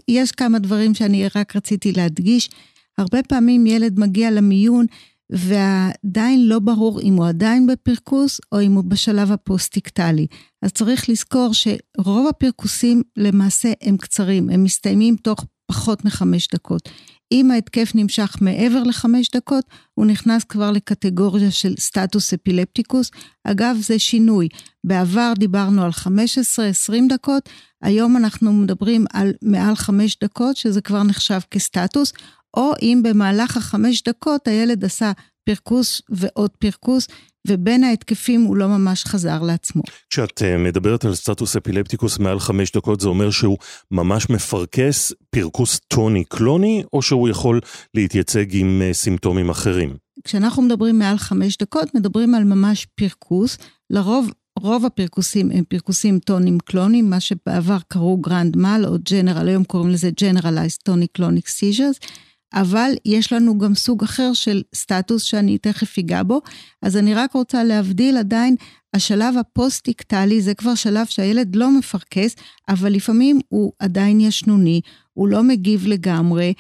יש 0.07 0.31
כמה 0.31 0.59
דברים 0.59 0.93
שאני 0.93 1.27
רק 1.35 1.55
רציתי 1.55 1.91
להדגיש. 1.91 2.49
הרבה 2.97 3.23
פעמים 3.23 3.67
ילד 3.67 3.99
מגיע 3.99 4.31
למיון 4.31 4.85
ועדיין 5.29 6.47
לא 6.47 6.59
ברור 6.59 7.01
אם 7.01 7.13
הוא 7.13 7.27
עדיין 7.27 7.67
בפרכוס 7.67 8.39
או 8.51 8.61
אם 8.61 8.73
הוא 8.73 8.83
בשלב 8.83 9.31
הפוסט-איקטלי. 9.31 10.27
אז 10.61 10.71
צריך 10.71 11.09
לזכור 11.09 11.51
שרוב 11.53 12.27
הפרכוסים 12.27 13.01
למעשה 13.17 13.73
הם 13.81 13.97
קצרים, 13.97 14.49
הם 14.49 14.63
מסתיימים 14.63 15.15
תוך 15.15 15.45
פחות 15.67 16.05
מחמש 16.05 16.47
דקות. 16.53 16.89
אם 17.31 17.51
ההתקף 17.51 17.91
נמשך 17.95 18.35
מעבר 18.41 18.83
לחמש 18.83 19.29
דקות, 19.35 19.65
הוא 19.93 20.05
נכנס 20.05 20.43
כבר 20.43 20.71
לקטגוריה 20.71 21.51
של 21.51 21.75
סטטוס 21.79 22.33
אפילפטיקוס. 22.33 23.11
אגב, 23.43 23.77
זה 23.81 23.99
שינוי. 23.99 24.47
בעבר 24.83 25.33
דיברנו 25.37 25.83
על 25.83 25.91
15-20 25.91 26.07
דקות, 27.09 27.49
היום 27.81 28.17
אנחנו 28.17 28.53
מדברים 28.53 29.05
על 29.13 29.31
מעל 29.41 29.75
חמש 29.75 30.17
דקות, 30.23 30.57
שזה 30.57 30.81
כבר 30.81 31.03
נחשב 31.03 31.39
כסטטוס, 31.51 32.13
או 32.57 32.71
אם 32.81 33.01
במהלך 33.03 33.57
החמש 33.57 34.03
דקות 34.03 34.47
הילד 34.47 34.85
עשה 34.85 35.11
פרכוס 35.49 36.01
ועוד 36.09 36.49
פרכוס, 36.59 37.07
ובין 37.47 37.83
ההתקפים 37.83 38.41
הוא 38.41 38.57
לא 38.57 38.67
ממש 38.67 39.05
חזר 39.05 39.41
לעצמו. 39.41 39.83
כשאת 40.09 40.41
אה, 40.43 40.57
מדברת 40.57 41.05
על 41.05 41.15
סטטוס 41.15 41.55
אפילפטיקוס 41.55 42.19
מעל 42.19 42.39
חמש 42.39 42.71
דקות, 42.71 42.99
זה 42.99 43.07
אומר 43.07 43.31
שהוא 43.31 43.57
ממש 43.91 44.29
מפרכס 44.29 45.13
פרכוס 45.29 45.79
טוני-קלוני, 45.87 46.83
או 46.93 47.01
שהוא 47.01 47.29
יכול 47.29 47.59
להתייצג 47.93 48.45
עם 48.51 48.81
אה, 48.81 48.93
סימפטומים 48.93 49.49
אחרים? 49.49 49.95
כשאנחנו 50.23 50.61
מדברים 50.61 50.99
מעל 50.99 51.17
חמש 51.17 51.57
דקות, 51.57 51.95
מדברים 51.95 52.35
על 52.35 52.43
ממש 52.43 52.87
פרכוס. 52.95 53.57
לרוב, 53.89 54.31
רוב 54.59 54.85
הפרכוסים 54.85 55.51
הם 55.51 55.63
פרכוסים 55.69 56.19
טוניים 56.19 56.57
קלוניים, 56.59 57.09
מה 57.09 57.19
שבעבר 57.19 57.77
קראו 57.87 58.17
grand 58.17 58.57
mal 58.57 58.83
או 58.87 58.95
general, 59.11 59.47
היום 59.47 59.63
קוראים 59.63 59.89
לזה 59.89 60.09
Generalized 60.19 60.89
Tonic 60.89 61.21
Clonic 61.21 61.47
Seizures. 61.47 62.07
אבל 62.53 62.91
יש 63.05 63.33
לנו 63.33 63.57
גם 63.57 63.75
סוג 63.75 64.03
אחר 64.03 64.33
של 64.33 64.61
סטטוס 64.75 65.23
שאני 65.23 65.57
תכף 65.57 65.97
אגע 65.97 66.23
בו. 66.23 66.41
אז 66.81 66.97
אני 66.97 67.13
רק 67.13 67.33
רוצה 67.33 67.63
להבדיל 67.63 68.17
עדיין, 68.17 68.55
השלב 68.93 69.37
הפוסט-איקטלי 69.37 70.41
זה 70.41 70.53
כבר 70.53 70.75
שלב 70.75 71.05
שהילד 71.05 71.55
לא 71.55 71.71
מפרכס, 71.71 72.35
אבל 72.69 72.93
לפעמים 72.93 73.39
הוא 73.49 73.71
עדיין 73.79 74.19
ישנוני, 74.19 74.81
הוא 75.13 75.27
לא 75.27 75.43
מגיב 75.43 75.87
לגמרי, 75.87 76.53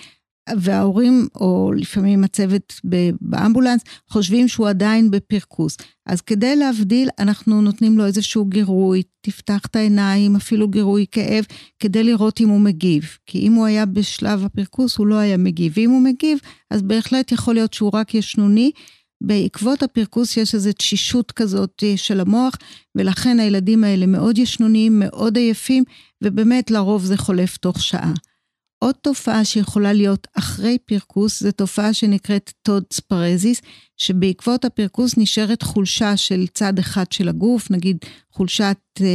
וההורים, 0.57 1.27
או 1.35 1.71
לפעמים 1.75 2.23
הצוות 2.23 2.73
באמבולנס, 3.21 3.81
חושבים 4.09 4.47
שהוא 4.47 4.69
עדיין 4.69 5.11
בפרכוס. 5.11 5.77
אז 6.05 6.21
כדי 6.21 6.55
להבדיל, 6.55 7.09
אנחנו 7.19 7.61
נותנים 7.61 7.97
לו 7.97 8.05
איזשהו 8.05 8.45
גירוי, 8.45 9.03
תפתח 9.21 9.61
את 9.65 9.75
העיניים, 9.75 10.35
אפילו 10.35 10.67
גירוי 10.67 11.05
כאב, 11.11 11.45
כדי 11.79 12.03
לראות 12.03 12.41
אם 12.41 12.49
הוא 12.49 12.59
מגיב. 12.59 13.17
כי 13.25 13.39
אם 13.39 13.53
הוא 13.53 13.65
היה 13.65 13.85
בשלב 13.85 14.45
הפרכוס, 14.45 14.97
הוא 14.97 15.07
לא 15.07 15.15
היה 15.15 15.37
מגיב. 15.37 15.73
ואם 15.75 15.89
הוא 15.89 16.01
מגיב, 16.01 16.39
אז 16.71 16.81
בהחלט 16.81 17.31
יכול 17.31 17.53
להיות 17.53 17.73
שהוא 17.73 17.91
רק 17.93 18.15
ישנוני. 18.15 18.71
בעקבות 19.21 19.83
הפרכוס 19.83 20.37
יש 20.37 20.55
איזו 20.55 20.71
תשישות 20.73 21.31
כזאת 21.31 21.83
אה, 21.83 21.97
של 21.97 22.19
המוח, 22.19 22.55
ולכן 22.95 23.39
הילדים 23.39 23.83
האלה 23.83 24.05
מאוד 24.05 24.37
ישנוניים, 24.37 24.99
מאוד 24.99 25.37
עייפים, 25.37 25.83
ובאמת 26.23 26.71
לרוב 26.71 27.05
זה 27.05 27.17
חולף 27.17 27.57
תוך 27.57 27.81
שעה. 27.81 28.13
עוד 28.79 28.95
תופעה 29.01 29.45
שיכולה 29.45 29.93
להיות 29.93 30.27
אחרי 30.37 30.77
פרכוס, 30.85 31.43
זו 31.43 31.51
תופעה 31.51 31.93
שנקראת 31.93 32.53
Todd's 32.61 32.99
paresis, 32.99 33.61
שבעקבות 33.97 34.65
הפרכוס 34.65 35.17
נשארת 35.17 35.61
חולשה 35.61 36.17
של 36.17 36.47
צד 36.53 36.79
אחד 36.79 37.11
של 37.11 37.29
הגוף, 37.29 37.71
נגיד 37.71 37.97
חולשת 38.31 38.77
אה, 39.01 39.05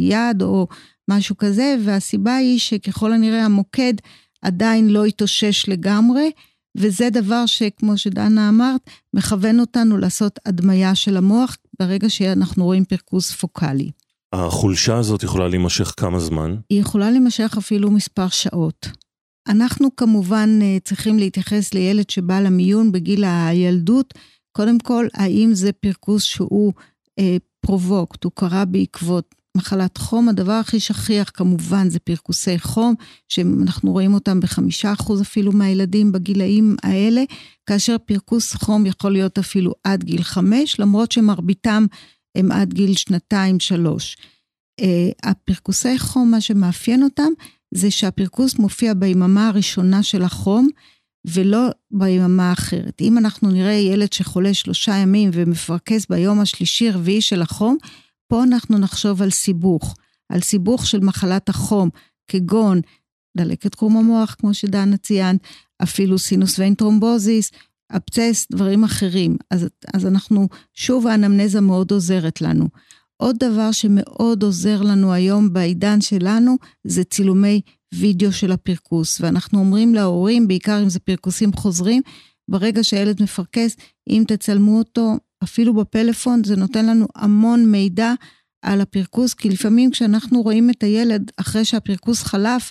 יד 0.00 0.42
או 0.42 0.66
משהו 1.10 1.36
כזה, 1.36 1.76
והסיבה 1.84 2.36
היא 2.36 2.58
שככל 2.58 3.12
הנראה 3.12 3.44
המוקד 3.44 3.94
עדיין 4.42 4.88
לא 4.88 5.04
התאושש 5.04 5.68
לגמרי, 5.68 6.30
וזה 6.76 7.10
דבר 7.10 7.46
שכמו 7.46 7.98
שדנה 7.98 8.48
אמרת, 8.48 8.80
מכוון 9.14 9.60
אותנו 9.60 9.98
לעשות 9.98 10.38
הדמיה 10.46 10.94
של 10.94 11.16
המוח 11.16 11.56
ברגע 11.80 12.10
שאנחנו 12.10 12.64
רואים 12.64 12.84
פרקוס 12.84 13.32
פוקאלי. 13.32 13.90
החולשה 14.32 14.96
הזאת 14.96 15.22
יכולה 15.22 15.48
להימשך 15.48 15.94
כמה 15.96 16.20
זמן? 16.20 16.56
היא 16.70 16.80
יכולה 16.80 17.10
להימשך 17.10 17.54
אפילו 17.58 17.90
מספר 17.90 18.28
שעות. 18.28 19.01
אנחנו 19.48 19.96
כמובן 19.96 20.58
אה, 20.62 20.78
צריכים 20.84 21.18
להתייחס 21.18 21.74
לילד 21.74 22.10
שבא 22.10 22.40
למיון 22.40 22.92
בגיל 22.92 23.24
הילדות. 23.26 24.14
קודם 24.52 24.78
כל, 24.78 25.06
האם 25.14 25.50
זה 25.54 25.72
פרכוס 25.72 26.22
שהוא 26.22 26.72
אה, 27.18 27.36
פרובוקט, 27.60 28.24
הוא 28.24 28.32
קרה 28.34 28.64
בעקבות 28.64 29.34
מחלת 29.56 29.98
חום. 29.98 30.28
הדבר 30.28 30.52
הכי 30.52 30.80
שכיח 30.80 31.30
כמובן 31.34 31.90
זה 31.90 31.98
פרכוסי 31.98 32.58
חום, 32.58 32.94
שאנחנו 33.28 33.92
רואים 33.92 34.14
אותם 34.14 34.40
בחמישה 34.40 34.92
אחוז 34.92 35.22
אפילו 35.22 35.52
מהילדים 35.52 36.12
בגילאים 36.12 36.76
האלה, 36.82 37.22
כאשר 37.66 37.96
פרכוס 37.98 38.54
חום 38.54 38.86
יכול 38.86 39.12
להיות 39.12 39.38
אפילו 39.38 39.74
עד 39.84 40.04
גיל 40.04 40.22
חמש, 40.22 40.80
למרות 40.80 41.12
שמרביתם 41.12 41.86
הם 42.34 42.52
עד 42.52 42.74
גיל 42.74 42.94
שנתיים-שלוש. 42.96 44.16
אה, 44.80 45.30
הפרכוסי 45.30 45.98
חום, 45.98 46.30
מה 46.30 46.40
שמאפיין 46.40 47.02
אותם, 47.02 47.32
זה 47.74 47.90
שהפרכוס 47.90 48.58
מופיע 48.58 48.94
ביממה 48.94 49.48
הראשונה 49.48 50.02
של 50.02 50.22
החום, 50.22 50.68
ולא 51.24 51.68
ביממה 51.90 52.50
האחרת. 52.50 53.00
אם 53.00 53.18
אנחנו 53.18 53.50
נראה 53.50 53.72
ילד 53.72 54.12
שחולה 54.12 54.54
שלושה 54.54 54.94
ימים 54.94 55.30
ומפרכס 55.32 56.06
ביום 56.10 56.40
השלישי-רביעי 56.40 57.20
של 57.20 57.42
החום, 57.42 57.76
פה 58.28 58.44
אנחנו 58.44 58.78
נחשוב 58.78 59.22
על 59.22 59.30
סיבוך, 59.30 59.96
על 60.28 60.40
סיבוך 60.40 60.86
של 60.86 61.00
מחלת 61.00 61.48
החום, 61.48 61.88
כגון 62.28 62.80
דלקת 63.36 63.74
קרום 63.74 63.96
המוח, 63.96 64.36
כמו 64.38 64.54
שדנה 64.54 64.96
ציינת, 64.96 65.40
אפילו 65.82 66.18
sinus 66.18 66.58
vein 66.58 66.74
thrombosis, 66.74 67.50
אבצס, 67.90 68.46
דברים 68.52 68.84
אחרים. 68.84 69.36
אז, 69.50 69.66
אז 69.94 70.06
אנחנו, 70.06 70.48
שוב 70.74 71.06
האנמנזה 71.06 71.60
מאוד 71.60 71.90
עוזרת 71.90 72.40
לנו. 72.40 72.68
עוד 73.22 73.36
דבר 73.38 73.72
שמאוד 73.72 74.42
עוזר 74.42 74.82
לנו 74.82 75.12
היום 75.12 75.52
בעידן 75.52 76.00
שלנו, 76.00 76.56
זה 76.84 77.04
צילומי 77.04 77.60
וידאו 77.94 78.32
של 78.32 78.52
הפרכוס. 78.52 79.20
ואנחנו 79.20 79.58
אומרים 79.58 79.94
להורים, 79.94 80.48
בעיקר 80.48 80.82
אם 80.82 80.88
זה 80.88 81.00
פרכוסים 81.00 81.52
חוזרים, 81.52 82.02
ברגע 82.48 82.84
שהילד 82.84 83.22
מפרכס, 83.22 83.76
אם 84.10 84.24
תצלמו 84.28 84.78
אותו, 84.78 85.14
אפילו 85.42 85.74
בפלאפון, 85.74 86.44
זה 86.44 86.56
נותן 86.56 86.86
לנו 86.86 87.06
המון 87.16 87.70
מידע 87.70 88.12
על 88.62 88.80
הפרכוס, 88.80 89.34
כי 89.34 89.48
לפעמים 89.48 89.90
כשאנחנו 89.90 90.42
רואים 90.42 90.70
את 90.70 90.82
הילד 90.82 91.30
אחרי 91.36 91.64
שהפרכוס 91.64 92.22
חלף, 92.22 92.70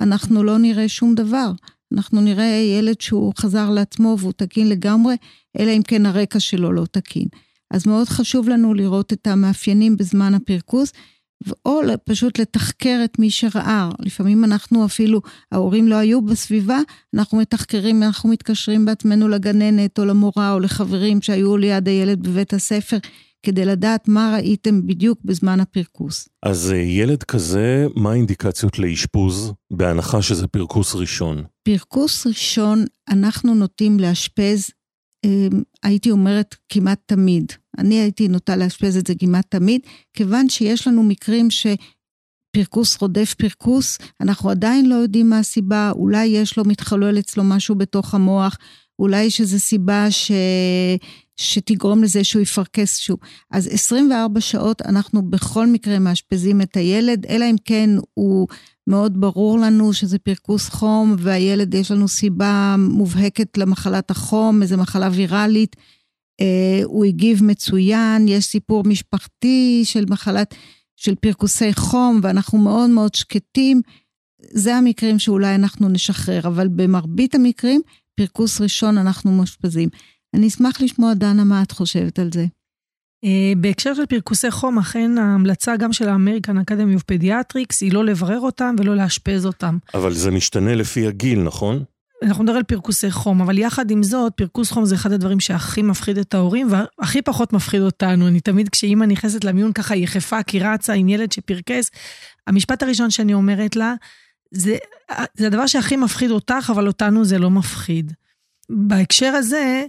אנחנו 0.00 0.42
לא 0.42 0.58
נראה 0.58 0.88
שום 0.88 1.14
דבר. 1.14 1.52
אנחנו 1.94 2.20
נראה 2.20 2.78
ילד 2.78 3.00
שהוא 3.00 3.32
חזר 3.38 3.70
לעצמו 3.70 4.16
והוא 4.18 4.32
תקין 4.32 4.68
לגמרי, 4.68 5.14
אלא 5.58 5.70
אם 5.70 5.82
כן 5.82 6.06
הרקע 6.06 6.40
שלו 6.40 6.72
לא 6.72 6.86
תקין. 6.90 7.26
אז 7.72 7.86
מאוד 7.86 8.08
חשוב 8.08 8.48
לנו 8.48 8.74
לראות 8.74 9.12
את 9.12 9.26
המאפיינים 9.26 9.96
בזמן 9.96 10.34
הפרכוס, 10.34 10.92
או 11.66 11.80
פשוט 12.04 12.38
לתחקר 12.38 13.00
את 13.04 13.18
מי 13.18 13.30
שראה. 13.30 13.90
לפעמים 13.98 14.44
אנחנו 14.44 14.84
אפילו, 14.84 15.20
ההורים 15.52 15.88
לא 15.88 15.96
היו 15.96 16.22
בסביבה, 16.22 16.78
אנחנו 17.14 17.38
מתחקרים, 17.38 18.02
אנחנו 18.02 18.28
מתקשרים 18.28 18.84
בעצמנו 18.84 19.28
לגננת 19.28 19.98
או 19.98 20.04
למורה 20.04 20.52
או 20.52 20.60
לחברים 20.60 21.22
שהיו 21.22 21.56
ליד 21.56 21.88
הילד 21.88 22.22
בבית 22.28 22.52
הספר. 22.52 22.98
כדי 23.46 23.64
לדעת 23.64 24.08
מה 24.08 24.32
ראיתם 24.34 24.86
בדיוק 24.86 25.18
בזמן 25.24 25.60
הפרכוס. 25.60 26.28
אז 26.42 26.72
אה, 26.72 26.76
ילד 26.76 27.22
כזה, 27.22 27.86
מה 27.96 28.10
האינדיקציות 28.10 28.78
לאשפוז, 28.78 29.52
בהנחה 29.72 30.22
שזה 30.22 30.48
פרכוס 30.48 30.94
ראשון? 30.94 31.44
פרכוס 31.62 32.26
ראשון, 32.26 32.84
אנחנו 33.08 33.54
נוטים 33.54 34.00
לאשפז 34.00 34.70
אמ, 35.24 35.62
הייתי 35.82 36.10
אומרת 36.10 36.56
כמעט 36.68 36.98
תמיד. 37.06 37.52
אני 37.78 37.94
הייתי 37.94 38.28
נוטה 38.28 38.56
לאשפז 38.56 38.96
את 38.96 39.06
זה 39.06 39.14
כמעט 39.18 39.46
תמיד, 39.48 39.80
כיוון 40.14 40.48
שיש 40.48 40.88
לנו 40.88 41.02
מקרים 41.02 41.48
שפרכוס 41.50 42.96
רודף 43.00 43.34
פרכוס, 43.34 43.98
אנחנו 44.20 44.50
עדיין 44.50 44.88
לא 44.88 44.94
יודעים 44.94 45.30
מה 45.30 45.38
הסיבה, 45.38 45.90
אולי 45.94 46.26
יש 46.26 46.56
לו, 46.56 46.64
מתחולל 46.64 47.18
אצלו 47.18 47.44
משהו 47.44 47.74
בתוך 47.74 48.14
המוח, 48.14 48.58
אולי 48.98 49.22
יש 49.22 49.40
איזו 49.40 49.58
סיבה 49.60 50.10
ש... 50.10 50.32
שתגרום 51.36 52.02
לזה 52.02 52.24
שהוא 52.24 52.42
יפרכס 52.42 52.98
שוב. 52.98 53.18
אז 53.50 53.68
24 53.72 54.40
שעות 54.40 54.82
אנחנו 54.82 55.30
בכל 55.30 55.66
מקרה 55.66 55.98
מאשפזים 55.98 56.60
את 56.60 56.76
הילד, 56.76 57.26
אלא 57.26 57.44
אם 57.50 57.56
כן 57.64 57.90
הוא 58.14 58.48
מאוד 58.86 59.20
ברור 59.20 59.58
לנו 59.58 59.92
שזה 59.92 60.18
פרכוס 60.18 60.68
חום, 60.68 61.16
והילד, 61.18 61.74
יש 61.74 61.90
לנו 61.90 62.08
סיבה 62.08 62.76
מובהקת 62.78 63.58
למחלת 63.58 64.10
החום, 64.10 64.62
איזו 64.62 64.78
מחלה 64.78 65.08
ויראלית. 65.12 65.76
אה, 66.42 66.84
הוא 66.84 67.04
הגיב 67.04 67.44
מצוין, 67.44 68.28
יש 68.28 68.44
סיפור 68.44 68.84
משפחתי 68.84 69.82
של 69.84 70.04
מחלת, 70.08 70.54
של 70.96 71.14
פרכוסי 71.14 71.74
חום, 71.74 72.20
ואנחנו 72.22 72.58
מאוד 72.58 72.90
מאוד 72.90 73.14
שקטים. 73.14 73.80
זה 74.50 74.74
המקרים 74.74 75.18
שאולי 75.18 75.54
אנחנו 75.54 75.88
נשחרר, 75.88 76.40
אבל 76.46 76.68
במרבית 76.68 77.34
המקרים, 77.34 77.80
פרכוס 78.14 78.60
ראשון 78.60 78.98
אנחנו 78.98 79.32
מאשפזים. 79.32 79.88
אני 80.34 80.48
אשמח 80.48 80.80
לשמוע, 80.80 81.14
דנה, 81.14 81.44
מה 81.44 81.62
את 81.62 81.72
חושבת 81.72 82.18
על 82.18 82.30
זה. 82.34 82.46
Uh, 83.24 83.58
בהקשר 83.58 83.94
של 83.94 84.06
פרכוסי 84.06 84.50
חום, 84.50 84.78
אכן 84.78 85.18
ההמלצה 85.18 85.76
גם 85.76 85.92
של 85.92 86.08
ה 86.08 86.14
American 86.14 86.58
Academy 86.58 86.94
of 86.94 87.02
Pediatrics 87.02 87.80
היא 87.80 87.92
לא 87.92 88.04
לברר 88.04 88.40
אותם 88.40 88.74
ולא 88.78 88.96
לאשפז 88.96 89.46
אותם. 89.46 89.78
אבל 89.94 90.12
זה 90.12 90.30
משתנה 90.30 90.74
לפי 90.74 91.06
הגיל, 91.06 91.42
נכון? 91.42 91.84
אנחנו 92.22 92.44
נדבר 92.44 92.56
על 92.56 92.62
פרכוסי 92.62 93.10
חום, 93.10 93.42
אבל 93.42 93.58
יחד 93.58 93.90
עם 93.90 94.02
זאת, 94.02 94.32
פרכוס 94.36 94.70
חום 94.70 94.84
זה 94.84 94.94
אחד 94.94 95.12
הדברים 95.12 95.40
שהכי 95.40 95.82
מפחיד 95.82 96.18
את 96.18 96.34
ההורים, 96.34 96.68
והכי 96.70 97.22
פחות 97.22 97.52
מפחיד 97.52 97.82
אותנו. 97.82 98.28
אני 98.28 98.40
תמיד, 98.40 98.68
כשאימא 98.68 99.04
נכנסת 99.04 99.44
למיון 99.44 99.72
ככה 99.72 99.96
יחפה, 99.96 100.42
כי 100.42 100.60
רצה 100.60 100.92
עם 100.92 101.08
ילד 101.08 101.32
שפרכס, 101.32 101.90
המשפט 102.46 102.82
הראשון 102.82 103.10
שאני 103.10 103.34
אומרת 103.34 103.76
לה, 103.76 103.94
זה, 104.50 104.76
זה 105.34 105.46
הדבר 105.46 105.66
שהכי 105.66 105.96
מפחיד 105.96 106.30
אותך, 106.30 106.70
אבל 106.74 106.86
אותנו 106.86 107.24
זה 107.24 107.38
לא 107.38 107.50
מפחיד. 107.50 108.12
בהקשר 108.70 109.26
הזה, 109.34 109.84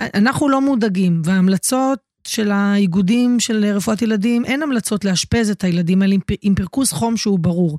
אנחנו 0.00 0.48
לא 0.48 0.60
מודאגים, 0.60 1.22
וההמלצות 1.24 1.98
של 2.26 2.50
האיגודים 2.50 3.40
של 3.40 3.64
רפואת 3.64 4.02
ילדים, 4.02 4.44
אין 4.44 4.62
המלצות 4.62 5.04
לאשפז 5.04 5.50
את 5.50 5.64
הילדים 5.64 6.02
האלה 6.02 6.16
עם 6.42 6.54
פרכוס 6.54 6.92
חום 6.92 7.16
שהוא 7.16 7.38
ברור. 7.38 7.78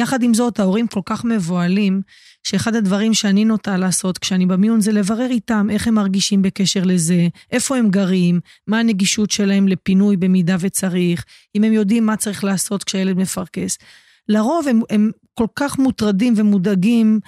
יחד 0.00 0.22
עם 0.22 0.34
זאת, 0.34 0.60
ההורים 0.60 0.86
כל 0.86 1.00
כך 1.04 1.24
מבוהלים, 1.24 2.02
שאחד 2.42 2.74
הדברים 2.74 3.14
שאני 3.14 3.44
נוטה 3.44 3.76
לעשות 3.76 4.18
כשאני 4.18 4.46
במיון 4.46 4.80
זה 4.80 4.92
לברר 4.92 5.30
איתם 5.30 5.66
איך 5.70 5.88
הם 5.88 5.94
מרגישים 5.94 6.42
בקשר 6.42 6.82
לזה, 6.84 7.28
איפה 7.50 7.76
הם 7.76 7.90
גרים, 7.90 8.40
מה 8.66 8.78
הנגישות 8.78 9.30
שלהם 9.30 9.68
לפינוי 9.68 10.16
במידה 10.16 10.56
וצריך, 10.60 11.24
אם 11.56 11.64
הם 11.64 11.72
יודעים 11.72 12.06
מה 12.06 12.16
צריך 12.16 12.44
לעשות 12.44 12.84
כשהילד 12.84 13.16
מפרכס. 13.16 13.78
לרוב 14.28 14.68
הם, 14.68 14.80
הם 14.90 15.10
כל 15.34 15.46
כך 15.56 15.78
מוטרדים 15.78 16.34
ומודאגים 16.36 17.20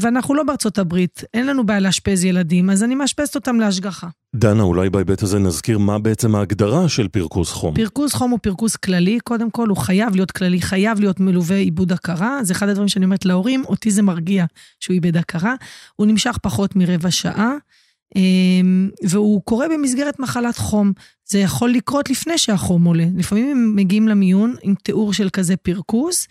ואנחנו 0.00 0.34
לא 0.34 0.42
בארצות 0.42 0.78
הברית, 0.78 1.24
אין 1.34 1.46
לנו 1.46 1.66
בעיה 1.66 1.80
לאשפז 1.80 2.24
ילדים, 2.24 2.70
אז 2.70 2.82
אני 2.82 2.94
מאשפזת 2.94 3.34
אותם 3.34 3.60
להשגחה. 3.60 4.08
דנה, 4.36 4.62
אולי 4.62 4.90
בהיבט 4.90 5.22
הזה 5.22 5.38
נזכיר 5.38 5.78
מה 5.78 5.98
בעצם 5.98 6.34
ההגדרה 6.34 6.88
של 6.88 7.08
פרכוס 7.08 7.52
חום. 7.52 7.74
פרכוס 7.74 8.14
חום 8.14 8.30
הוא 8.30 8.38
פרכוס 8.42 8.76
כללי, 8.76 9.18
קודם 9.24 9.50
כל 9.50 9.68
הוא 9.68 9.76
חייב 9.76 10.14
להיות 10.14 10.30
כללי, 10.30 10.60
חייב 10.60 11.00
להיות 11.00 11.20
מלווה 11.20 11.56
עיבוד 11.56 11.92
הכרה, 11.92 12.38
זה 12.42 12.52
אחד 12.52 12.68
הדברים 12.68 12.88
שאני 12.88 13.04
אומרת 13.04 13.24
להורים, 13.24 13.64
אותי 13.64 13.90
זה 13.90 14.02
מרגיע 14.02 14.44
שהוא 14.80 14.94
איבד 14.94 15.16
הכרה. 15.16 15.54
הוא 15.96 16.06
נמשך 16.06 16.38
פחות 16.42 16.76
מרבע 16.76 17.10
שעה, 17.10 17.52
אמ, 18.16 18.90
והוא 19.02 19.42
קורה 19.44 19.66
במסגרת 19.68 20.18
מחלת 20.18 20.56
חום. 20.56 20.92
זה 21.24 21.38
יכול 21.38 21.70
לקרות 21.70 22.10
לפני 22.10 22.38
שהחום 22.38 22.84
עולה. 22.84 23.06
לפעמים 23.16 23.50
הם 23.50 23.76
מגיעים 23.76 24.08
למיון 24.08 24.54
עם 24.62 24.74
תיאור 24.82 25.12
של 25.12 25.28
כזה 25.30 25.56
פרכוס. 25.56 26.26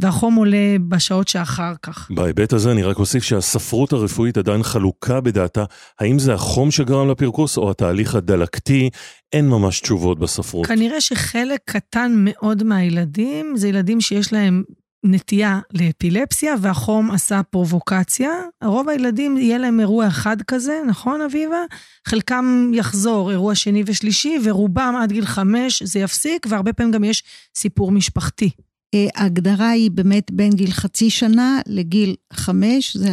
והחום 0.00 0.34
עולה 0.34 0.76
בשעות 0.88 1.28
שאחר 1.28 1.72
כך. 1.82 2.10
בהיבט 2.10 2.52
הזה 2.52 2.70
אני 2.72 2.82
רק 2.82 2.98
אוסיף 2.98 3.22
שהספרות 3.22 3.92
הרפואית 3.92 4.38
עדיין 4.38 4.62
חלוקה 4.62 5.20
בדעתה, 5.20 5.64
האם 6.00 6.18
זה 6.18 6.34
החום 6.34 6.70
שגרם 6.70 7.10
לפרכוס 7.10 7.58
או 7.58 7.70
התהליך 7.70 8.14
הדלקתי, 8.14 8.90
אין 9.32 9.48
ממש 9.48 9.80
תשובות 9.80 10.18
בספרות. 10.18 10.66
כנראה 10.66 11.00
שחלק 11.00 11.60
קטן 11.64 12.12
מאוד 12.16 12.62
מהילדים 12.62 13.56
זה 13.56 13.68
ילדים 13.68 14.00
שיש 14.00 14.32
להם 14.32 14.62
נטייה 15.04 15.60
לאפילפסיה 15.74 16.54
והחום 16.60 17.10
עשה 17.10 17.42
פרובוקציה. 17.42 18.30
רוב 18.64 18.88
הילדים 18.88 19.38
יהיה 19.38 19.58
להם 19.58 19.80
אירוע 19.80 20.06
אחד 20.06 20.42
כזה, 20.42 20.80
נכון 20.88 21.20
אביבה? 21.20 21.64
חלקם 22.08 22.70
יחזור 22.74 23.30
אירוע 23.30 23.54
שני 23.54 23.82
ושלישי 23.86 24.38
ורובם 24.44 24.94
עד 25.02 25.12
גיל 25.12 25.26
חמש 25.26 25.82
זה 25.82 25.98
יפסיק 25.98 26.46
והרבה 26.48 26.72
פעמים 26.72 26.92
גם 26.92 27.04
יש 27.04 27.22
סיפור 27.56 27.92
משפחתי. 27.92 28.50
אה, 28.94 29.06
ההגדרה 29.14 29.70
היא 29.70 29.90
באמת 29.90 30.30
בין 30.32 30.52
גיל 30.52 30.70
חצי 30.70 31.10
שנה 31.10 31.60
לגיל 31.66 32.14
חמש, 32.32 32.96
זה, 32.96 33.10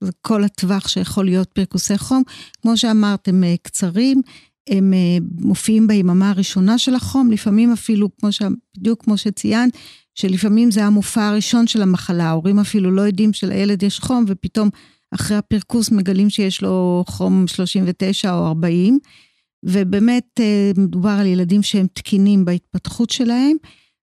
זה 0.00 0.10
כל 0.22 0.44
הטווח 0.44 0.88
שיכול 0.88 1.24
להיות 1.24 1.48
פרקוסי 1.48 1.98
חום. 1.98 2.22
כמו 2.62 2.76
שאמרת, 2.76 3.28
הם 3.28 3.44
אה, 3.44 3.54
קצרים, 3.62 4.22
הם 4.68 4.92
אה, 4.94 5.18
מופיעים 5.40 5.86
ביממה 5.86 6.30
הראשונה 6.30 6.78
של 6.78 6.94
החום, 6.94 7.30
לפעמים 7.30 7.72
אפילו, 7.72 8.08
כמו 8.16 8.32
ש... 8.32 8.42
בדיוק 8.76 9.04
כמו 9.04 9.16
שציינת, 9.16 9.76
שלפעמים 10.14 10.70
זה 10.70 10.84
המופע 10.84 11.28
הראשון 11.28 11.66
של 11.66 11.82
המחלה, 11.82 12.24
ההורים 12.24 12.58
אפילו 12.58 12.90
לא 12.90 13.02
יודעים 13.02 13.32
שלילד 13.32 13.82
יש 13.82 13.98
חום, 14.00 14.24
ופתאום 14.28 14.68
אחרי 15.14 15.36
הפרקוס 15.36 15.90
מגלים 15.90 16.30
שיש 16.30 16.62
לו 16.62 17.04
חום 17.08 17.46
39 17.46 18.34
או 18.34 18.46
40, 18.46 18.98
ובאמת 19.64 20.40
מדובר 20.76 21.10
על 21.10 21.26
ילדים 21.26 21.62
שהם 21.62 21.86
תקינים 21.94 22.44
בהתפתחות 22.44 23.10
שלהם. 23.10 23.56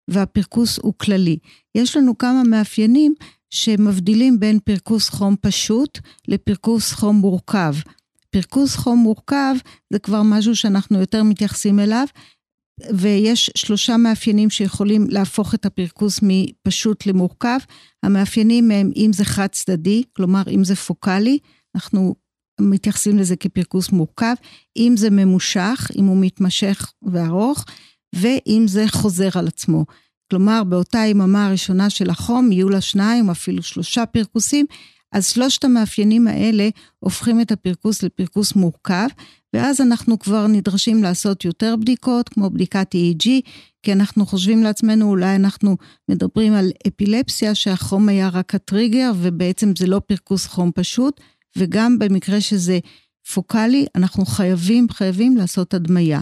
והפרכוס 0.07 0.79
הוא 0.81 0.93
כללי. 0.97 1.37
יש 1.75 1.97
לנו 1.97 2.17
כמה 2.17 2.43
מאפיינים 2.43 3.13
שמבדילים 3.49 4.39
בין 4.39 4.59
פרכוס 4.59 5.09
חום 5.09 5.35
פשוט 5.41 5.99
לפרכוס 6.27 6.91
חום 6.91 7.15
מורכב. 7.15 7.73
פרכוס 8.29 8.75
חום 8.75 8.99
מורכב 8.99 9.55
זה 9.93 9.99
כבר 9.99 10.21
משהו 10.23 10.55
שאנחנו 10.55 10.99
יותר 10.99 11.23
מתייחסים 11.23 11.79
אליו, 11.79 12.05
ויש 12.93 13.51
שלושה 13.55 13.97
מאפיינים 13.97 14.49
שיכולים 14.49 15.08
להפוך 15.10 15.53
את 15.53 15.65
הפרכוס 15.65 16.19
מפשוט 16.23 17.05
למורכב. 17.05 17.58
המאפיינים 18.03 18.71
הם 18.71 18.91
אם 18.95 19.12
זה 19.13 19.25
חד 19.25 19.47
צדדי, 19.47 20.03
כלומר 20.13 20.43
אם 20.49 20.63
זה 20.63 20.75
פוקאלי, 20.75 21.38
אנחנו 21.75 22.15
מתייחסים 22.62 23.17
לזה 23.17 23.36
כפרכוס 23.36 23.91
מורכב, 23.91 24.34
אם 24.77 24.93
זה 24.97 25.10
ממושך, 25.10 25.91
אם 25.95 26.05
הוא 26.05 26.17
מתמשך 26.21 26.91
וארוך, 27.01 27.65
ואם 28.17 28.65
זה 28.67 28.86
חוזר 28.88 29.30
על 29.36 29.47
עצמו. 29.47 29.86
כלומר, 30.30 30.63
באותה 30.63 30.97
יממה 30.97 31.47
הראשונה 31.47 31.89
של 31.89 32.10
החום 32.10 32.51
יהיו 32.51 32.69
לה 32.69 32.82
שניים, 32.82 33.30
אפילו 33.30 33.63
שלושה 33.63 34.06
פרכוסים, 34.06 34.65
אז 35.12 35.27
שלושת 35.27 35.63
המאפיינים 35.63 36.27
האלה 36.27 36.69
הופכים 36.99 37.41
את 37.41 37.51
הפרכוס 37.51 38.03
לפרכוס 38.03 38.56
מורכב, 38.56 39.08
ואז 39.53 39.82
אנחנו 39.82 40.19
כבר 40.19 40.47
נדרשים 40.47 41.03
לעשות 41.03 41.45
יותר 41.45 41.75
בדיקות, 41.75 42.30
כמו 42.30 42.49
בדיקת 42.49 42.95
EEG, 42.95 43.27
כי 43.84 43.93
אנחנו 43.93 44.25
חושבים 44.25 44.63
לעצמנו, 44.63 45.10
אולי 45.10 45.36
אנחנו 45.36 45.77
מדברים 46.10 46.53
על 46.53 46.71
אפילפסיה, 46.88 47.56
שהחום 47.56 48.10
היה 48.10 48.30
רק 48.30 48.56
הטריגר, 48.56 49.12
ובעצם 49.15 49.75
זה 49.77 49.88
לא 49.88 49.99
פרכוס 49.99 50.47
חום 50.47 50.71
פשוט, 50.75 51.21
וגם 51.58 51.99
במקרה 51.99 52.41
שזה 52.41 52.80
פוקאלי, 53.34 53.86
אנחנו 53.95 54.25
חייבים, 54.25 54.88
חייבים 54.91 55.38
לעשות 55.38 55.73
הדמיה. 55.73 56.21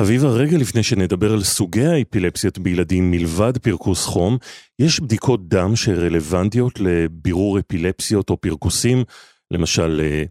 אביבה, 0.00 0.28
רגע 0.28 0.58
לפני 0.58 0.82
שנדבר 0.82 1.32
על 1.32 1.42
סוגי 1.42 1.86
האפילפסיות 1.86 2.58
בילדים 2.58 3.10
מלבד 3.10 3.58
פרכוס 3.58 4.04
חום, 4.04 4.38
יש 4.78 5.00
בדיקות 5.00 5.48
דם 5.48 5.76
שרלוונטיות 5.76 6.80
לבירור 6.80 7.58
אפילפסיות 7.58 8.30
או 8.30 8.36
פרכוסים, 8.36 9.04
למשל 9.50 10.00
אה, 10.04 10.24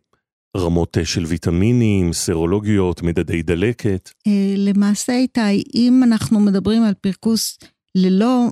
רמות 0.57 0.97
אה, 0.97 1.05
של 1.05 1.25
ויטמינים, 1.25 2.13
סרולוגיות, 2.13 3.01
מדדי 3.01 3.41
דלקת? 3.41 4.09
אה, 4.27 4.53
למעשה, 4.57 5.13
איתי, 5.13 5.63
אם 5.75 6.01
אנחנו 6.03 6.39
מדברים 6.39 6.83
על 6.83 6.93
פרכוס 6.93 7.57
ללא, 7.95 8.47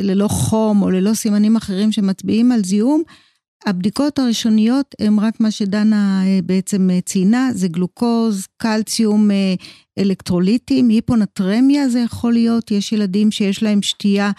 ללא 0.00 0.28
חום 0.28 0.82
או 0.82 0.90
ללא 0.90 1.14
סימנים 1.14 1.56
אחרים 1.56 1.92
שמצביעים 1.92 2.52
על 2.52 2.64
זיהום, 2.64 3.02
הבדיקות 3.66 4.18
הראשוניות 4.18 4.94
הן 4.98 5.18
רק 5.18 5.40
מה 5.40 5.50
שדנה 5.50 6.22
אה, 6.26 6.38
בעצם 6.44 6.90
אה, 6.90 7.00
ציינה, 7.00 7.48
זה 7.52 7.68
גלוקוז, 7.68 8.46
קלציום, 8.56 9.30
אה, 9.30 9.54
אלקטרוליטים, 9.98 10.88
היפונטרמיה 10.88 11.88
זה 11.88 12.00
יכול 12.00 12.32
להיות, 12.32 12.70
יש 12.70 12.92
ילדים 12.92 13.30
שיש 13.30 13.62
להם 13.62 13.82
שתייה 13.82 14.30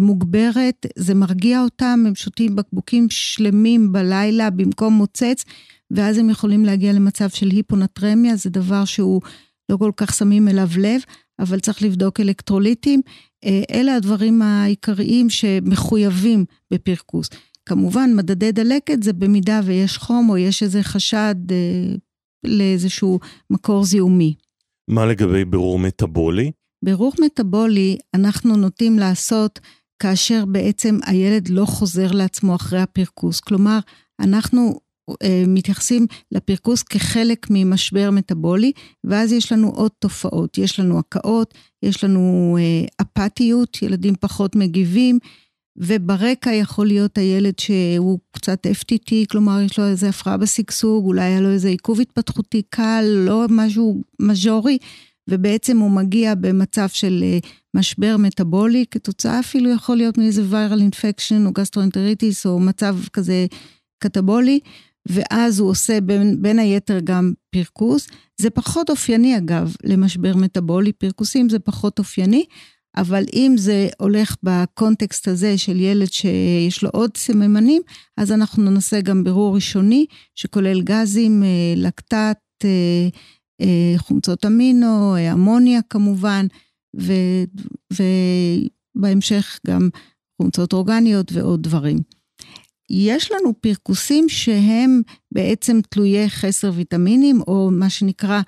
מוגברת, 0.00 0.86
זה 0.96 1.14
מרגיע 1.14 1.62
אותם, 1.62 2.04
הם 2.06 2.14
שותים 2.14 2.56
בקבוקים 2.56 3.06
שלמים 3.10 3.92
בלילה 3.92 4.50
במקום 4.50 4.94
מוצץ, 4.94 5.44
ואז 5.90 6.18
הם 6.18 6.30
יכולים 6.30 6.64
להגיע 6.64 6.92
למצב 6.92 7.28
של 7.28 7.50
היפונטרמיה, 7.50 8.36
זה 8.36 8.50
דבר 8.50 8.84
שהוא 8.84 9.20
לא 9.68 9.76
כל 9.76 9.92
כך 9.96 10.14
שמים 10.14 10.48
אליו 10.48 10.68
לב, 10.78 11.00
אבל 11.38 11.60
צריך 11.60 11.82
לבדוק 11.82 12.20
אלקטרוליטים. 12.20 13.00
אלה 13.70 13.96
הדברים 13.96 14.42
העיקריים 14.42 15.30
שמחויבים 15.30 16.44
בפרכוס. 16.70 17.28
כמובן, 17.66 18.10
מדדי 18.14 18.52
דלקת 18.52 19.02
זה 19.02 19.12
במידה 19.12 19.60
ויש 19.64 19.98
חום 19.98 20.30
או 20.30 20.36
יש 20.36 20.62
איזה 20.62 20.82
חשד 20.82 21.34
אה, 21.50 21.94
לאיזשהו 22.44 23.18
מקור 23.50 23.84
זיהומי. 23.84 24.34
מה 24.90 25.06
לגבי 25.06 25.44
בירור 25.44 25.78
מטאבולי? 25.78 26.50
בירור 26.84 27.12
מטאבולי 27.20 27.96
אנחנו 28.14 28.56
נוטים 28.56 28.98
לעשות 28.98 29.60
כאשר 29.98 30.44
בעצם 30.44 30.98
הילד 31.06 31.48
לא 31.48 31.64
חוזר 31.64 32.12
לעצמו 32.12 32.54
אחרי 32.54 32.80
הפרכוס. 32.80 33.40
כלומר, 33.40 33.78
אנחנו 34.20 34.80
אה, 35.22 35.44
מתייחסים 35.46 36.06
לפרכוס 36.32 36.82
כחלק 36.82 37.46
ממשבר 37.50 38.10
מטאבולי, 38.10 38.72
ואז 39.04 39.32
יש 39.32 39.52
לנו 39.52 39.68
עוד 39.68 39.90
תופעות. 39.98 40.58
יש 40.58 40.80
לנו 40.80 40.98
הקאות, 40.98 41.54
יש 41.82 42.04
לנו 42.04 42.56
אה, 42.60 42.86
אפתיות, 43.02 43.82
ילדים 43.82 44.14
פחות 44.20 44.56
מגיבים. 44.56 45.18
וברקע 45.76 46.52
יכול 46.52 46.86
להיות 46.86 47.18
הילד 47.18 47.58
שהוא 47.58 48.18
קצת 48.32 48.66
FTT, 48.66 49.14
כלומר 49.30 49.60
יש 49.60 49.78
לו 49.78 49.84
איזה 49.86 50.08
הפרעה 50.08 50.36
בשגשוג, 50.36 51.04
אולי 51.04 51.22
היה 51.22 51.40
לו 51.40 51.50
איזה 51.50 51.68
עיכוב 51.68 52.00
התפתחותי 52.00 52.62
קל, 52.70 53.04
לא 53.08 53.46
משהו 53.50 54.02
מז'ורי, 54.20 54.78
ובעצם 55.30 55.78
הוא 55.78 55.90
מגיע 55.90 56.34
במצב 56.34 56.88
של 56.88 57.20
אה, 57.22 57.38
משבר 57.74 58.16
מטאבולי, 58.16 58.84
כתוצאה 58.90 59.40
אפילו 59.40 59.70
יכול 59.70 59.96
להיות 59.96 60.18
מאיזה 60.18 60.42
viral 60.50 60.80
infection 60.80 61.46
או 61.46 61.52
גסטרואנטריטיס 61.52 62.46
או 62.46 62.60
מצב 62.60 62.96
כזה 63.12 63.46
קטבולי, 63.98 64.60
ואז 65.08 65.58
הוא 65.58 65.70
עושה 65.70 66.00
בין, 66.00 66.42
בין 66.42 66.58
היתר 66.58 66.98
גם 67.04 67.32
פרכוס. 67.50 68.08
זה 68.40 68.50
פחות 68.50 68.90
אופייני 68.90 69.36
אגב 69.36 69.74
למשבר 69.84 70.36
מטאבולי, 70.36 70.92
פרכוסים 70.92 71.48
זה 71.48 71.58
פחות 71.58 71.98
אופייני, 71.98 72.44
אבל 72.96 73.24
אם 73.32 73.54
זה 73.58 73.88
הולך 73.98 74.36
בקונטקסט 74.42 75.28
הזה 75.28 75.58
של 75.58 75.80
ילד 75.80 76.12
שיש 76.12 76.82
לו 76.82 76.90
עוד 76.92 77.16
סממנים, 77.16 77.82
אז 78.16 78.32
אנחנו 78.32 78.70
נעשה 78.70 79.00
גם 79.00 79.24
בירור 79.24 79.54
ראשוני 79.54 80.06
שכולל 80.34 80.82
גזים, 80.82 81.42
אה, 81.42 81.74
לקטט, 81.76 82.38
אה, 82.64 83.08
אה, 83.60 83.94
חומצות 83.96 84.46
אמינו, 84.46 85.14
אמוניה 85.32 85.80
כמובן, 85.90 86.46
ו, 87.00 87.12
ובהמשך 88.96 89.58
גם 89.66 89.88
חומצות 90.42 90.72
אורגניות 90.72 91.32
ועוד 91.32 91.62
דברים. 91.62 91.98
יש 92.90 93.32
לנו 93.32 93.54
פרכוסים 93.60 94.28
שהם 94.28 95.00
בעצם 95.32 95.80
תלויי 95.90 96.30
חסר 96.30 96.72
ויטמינים, 96.74 97.40
או 97.40 97.70
מה 97.72 97.90
שנקרא 97.90 98.40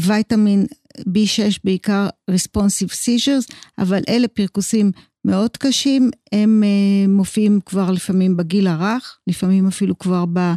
ויטמין 0.00 0.66
B6 0.98 1.58
בעיקר 1.64 2.08
responsive 2.30 2.92
seizures, 2.92 3.54
אבל 3.78 4.02
אלה 4.08 4.28
פרכוסים 4.28 4.90
מאוד 5.24 5.56
קשים, 5.56 6.10
הם 6.32 6.62
uh, 6.62 7.10
מופיעים 7.10 7.60
כבר 7.66 7.90
לפעמים 7.90 8.36
בגיל 8.36 8.66
הרך, 8.66 9.18
לפעמים 9.26 9.66
אפילו 9.66 9.98
כבר 9.98 10.24
ב, 10.32 10.54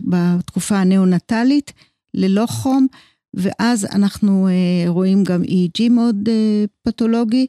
בתקופה 0.00 0.76
הנאונטלית, 0.76 1.72
ללא 2.14 2.46
חום, 2.46 2.86
ואז 3.34 3.84
אנחנו 3.84 4.48
uh, 4.48 4.88
רואים 4.88 5.24
גם 5.24 5.42
EEG 5.42 5.88
מאוד 5.90 6.28
uh, 6.28 6.32
פתולוגי, 6.82 7.46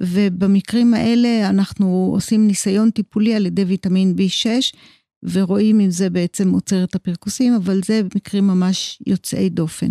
ובמקרים 0.00 0.94
האלה 0.94 1.48
אנחנו 1.50 2.10
עושים 2.14 2.46
ניסיון 2.46 2.90
טיפולי 2.90 3.34
על 3.34 3.46
ידי 3.46 3.64
ויטמין 3.64 4.14
B6, 4.18 4.46
ורואים 5.22 5.80
אם 5.80 5.90
זה 5.90 6.10
בעצם 6.10 6.52
עוצר 6.52 6.84
את 6.84 6.94
הפרכוסים, 6.94 7.54
אבל 7.54 7.80
זה 7.84 8.02
מקרים 8.14 8.46
ממש 8.46 8.98
יוצאי 9.06 9.48
דופן. 9.48 9.90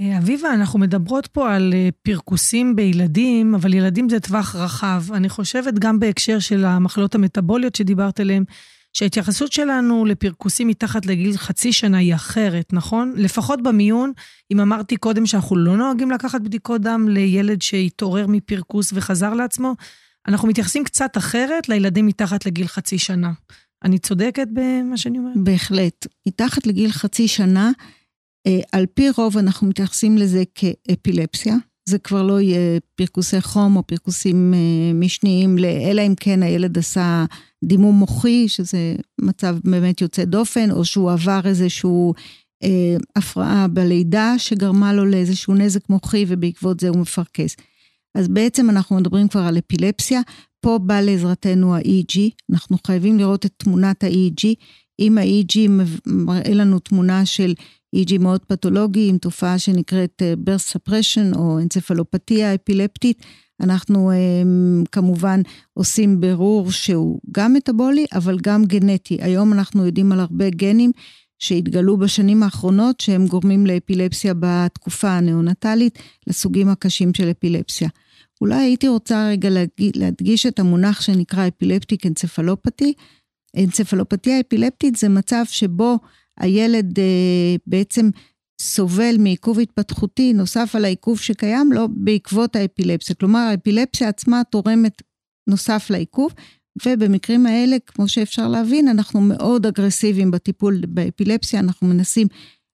אה, 0.00 0.18
אביבה, 0.18 0.54
אנחנו 0.54 0.78
מדברות 0.78 1.26
פה 1.26 1.54
על 1.54 1.74
אה, 1.74 1.88
פרכוסים 2.02 2.76
בילדים, 2.76 3.54
אבל 3.54 3.74
ילדים 3.74 4.08
זה 4.08 4.20
טווח 4.20 4.56
רחב. 4.56 5.02
אני 5.12 5.28
חושבת 5.28 5.74
גם 5.78 6.00
בהקשר 6.00 6.38
של 6.38 6.64
המחלות 6.64 7.14
המטבוליות 7.14 7.74
שדיברת 7.74 8.20
עליהן, 8.20 8.44
שההתייחסות 8.92 9.52
שלנו 9.52 10.04
לפרכוסים 10.04 10.68
מתחת 10.68 11.06
לגיל 11.06 11.36
חצי 11.36 11.72
שנה 11.72 11.98
היא 11.98 12.14
אחרת, 12.14 12.72
נכון? 12.72 13.12
לפחות 13.16 13.62
במיון, 13.62 14.12
אם 14.52 14.60
אמרתי 14.60 14.96
קודם 14.96 15.26
שאנחנו 15.26 15.56
לא 15.56 15.76
נוהגים 15.76 16.10
לקחת 16.10 16.40
בדיקות 16.40 16.80
דם 16.80 17.08
לילד 17.08 17.62
שהתעורר 17.62 18.26
מפרכוס 18.26 18.92
וחזר 18.94 19.34
לעצמו, 19.34 19.74
אנחנו 20.28 20.48
מתייחסים 20.48 20.84
קצת 20.84 21.16
אחרת 21.16 21.68
לילדים 21.68 22.06
מתחת 22.06 22.46
לגיל 22.46 22.66
חצי 22.66 22.98
שנה. 22.98 23.32
אני 23.84 23.98
צודקת 23.98 24.48
במה 24.52 24.96
שאני 24.96 25.18
אומרת? 25.18 25.36
בהחלט. 25.36 26.06
מתחת 26.28 26.66
לגיל 26.66 26.92
חצי 26.92 27.28
שנה, 27.28 27.70
על 28.72 28.86
פי 28.94 29.10
רוב 29.16 29.38
אנחנו 29.38 29.66
מתייחסים 29.66 30.18
לזה 30.18 30.42
כאפילפסיה. 30.54 31.56
זה 31.88 31.98
כבר 31.98 32.22
לא 32.22 32.40
יהיה 32.40 32.80
פרכוסי 32.94 33.40
חום 33.40 33.76
או 33.76 33.82
פרכוסים 33.82 34.54
אה, 34.54 34.92
משניים, 34.94 35.56
אלא 35.90 36.02
אם 36.02 36.14
כן 36.20 36.42
הילד 36.42 36.78
עשה 36.78 37.24
דימום 37.64 37.94
מוחי, 37.98 38.48
שזה 38.48 38.96
מצב 39.20 39.56
באמת 39.64 40.00
יוצא 40.00 40.24
דופן, 40.24 40.70
או 40.70 40.84
שהוא 40.84 41.12
עבר 41.12 41.40
איזשהו 41.44 42.14
אה, 42.62 42.96
הפרעה 43.16 43.68
בלידה 43.68 44.34
שגרמה 44.38 44.92
לו 44.92 45.06
לאיזשהו 45.06 45.54
נזק 45.54 45.88
מוחי 45.88 46.24
ובעקבות 46.28 46.80
זה 46.80 46.88
הוא 46.88 46.98
מפרכס. 46.98 47.56
אז 48.14 48.28
בעצם 48.28 48.70
אנחנו 48.70 48.96
מדברים 48.96 49.28
כבר 49.28 49.40
על 49.40 49.58
אפילפסיה, 49.58 50.20
פה 50.60 50.78
בא 50.78 51.00
לעזרתנו 51.00 51.74
ה-EG, 51.74 52.18
אנחנו 52.52 52.76
חייבים 52.86 53.18
לראות 53.18 53.46
את 53.46 53.52
תמונת 53.56 54.04
ה-EG. 54.04 54.54
אם 55.00 55.18
ה-EG 55.18 55.58
מראה 56.06 56.54
לנו 56.54 56.78
תמונה 56.78 57.26
של 57.26 57.54
EG 57.96 58.18
מאוד 58.20 58.44
פתולוגי 58.44 59.08
עם 59.08 59.18
תופעה 59.18 59.58
שנקראת 59.58 60.22
אה, 60.22 60.34
burst 60.46 60.76
suppression 60.76 61.36
או 61.36 61.58
אנצפלופתיה 61.58 62.54
אפילפטית. 62.54 63.22
אנחנו 63.60 64.10
um, 64.10 64.86
כמובן 64.92 65.40
עושים 65.74 66.20
בירור 66.20 66.70
שהוא 66.70 67.20
גם 67.32 67.52
מטבולי, 67.52 68.06
אבל 68.12 68.38
גם 68.42 68.64
גנטי. 68.64 69.18
היום 69.20 69.52
אנחנו 69.52 69.86
יודעים 69.86 70.12
על 70.12 70.20
הרבה 70.20 70.50
גנים 70.50 70.92
שהתגלו 71.38 71.96
בשנים 71.96 72.42
האחרונות, 72.42 73.00
שהם 73.00 73.26
גורמים 73.26 73.66
לאפילפסיה 73.66 74.34
בתקופה 74.40 75.08
הנאונטלית, 75.08 75.98
לסוגים 76.26 76.68
הקשים 76.68 77.14
של 77.14 77.30
אפילפסיה. 77.30 77.88
אולי 78.40 78.62
הייתי 78.62 78.88
רוצה 78.88 79.28
רגע 79.28 79.48
להדגיש 79.94 80.46
את 80.46 80.58
המונח 80.58 81.00
שנקרא 81.00 81.48
אפילפטיק 81.48 82.06
אנצפלופתי. 82.06 82.92
אנצפלופתיה 83.58 84.40
אפילפטית 84.40 84.96
זה 84.96 85.08
מצב 85.08 85.42
שבו 85.48 85.98
הילד 86.40 86.98
אה, 86.98 87.56
בעצם 87.66 88.10
סובל 88.60 89.16
מעיכוב 89.18 89.60
התפתחותי 89.60 90.32
נוסף 90.32 90.70
על 90.74 90.84
העיכוב 90.84 91.20
שקיים 91.20 91.72
לו 91.72 91.88
בעקבות 91.90 92.56
האפילפסיה. 92.56 93.16
כלומר, 93.16 93.38
האפילפסיה 93.38 94.08
עצמה 94.08 94.42
תורמת 94.50 95.02
נוסף 95.48 95.90
לעיכוב, 95.90 96.32
ובמקרים 96.86 97.46
האלה, 97.46 97.76
כמו 97.86 98.08
שאפשר 98.08 98.48
להבין, 98.48 98.88
אנחנו 98.88 99.20
מאוד 99.20 99.66
אגרסיביים 99.66 100.30
בטיפול 100.30 100.80
באפילפסיה, 100.88 101.60
אנחנו 101.60 101.86
מנסים 101.86 102.26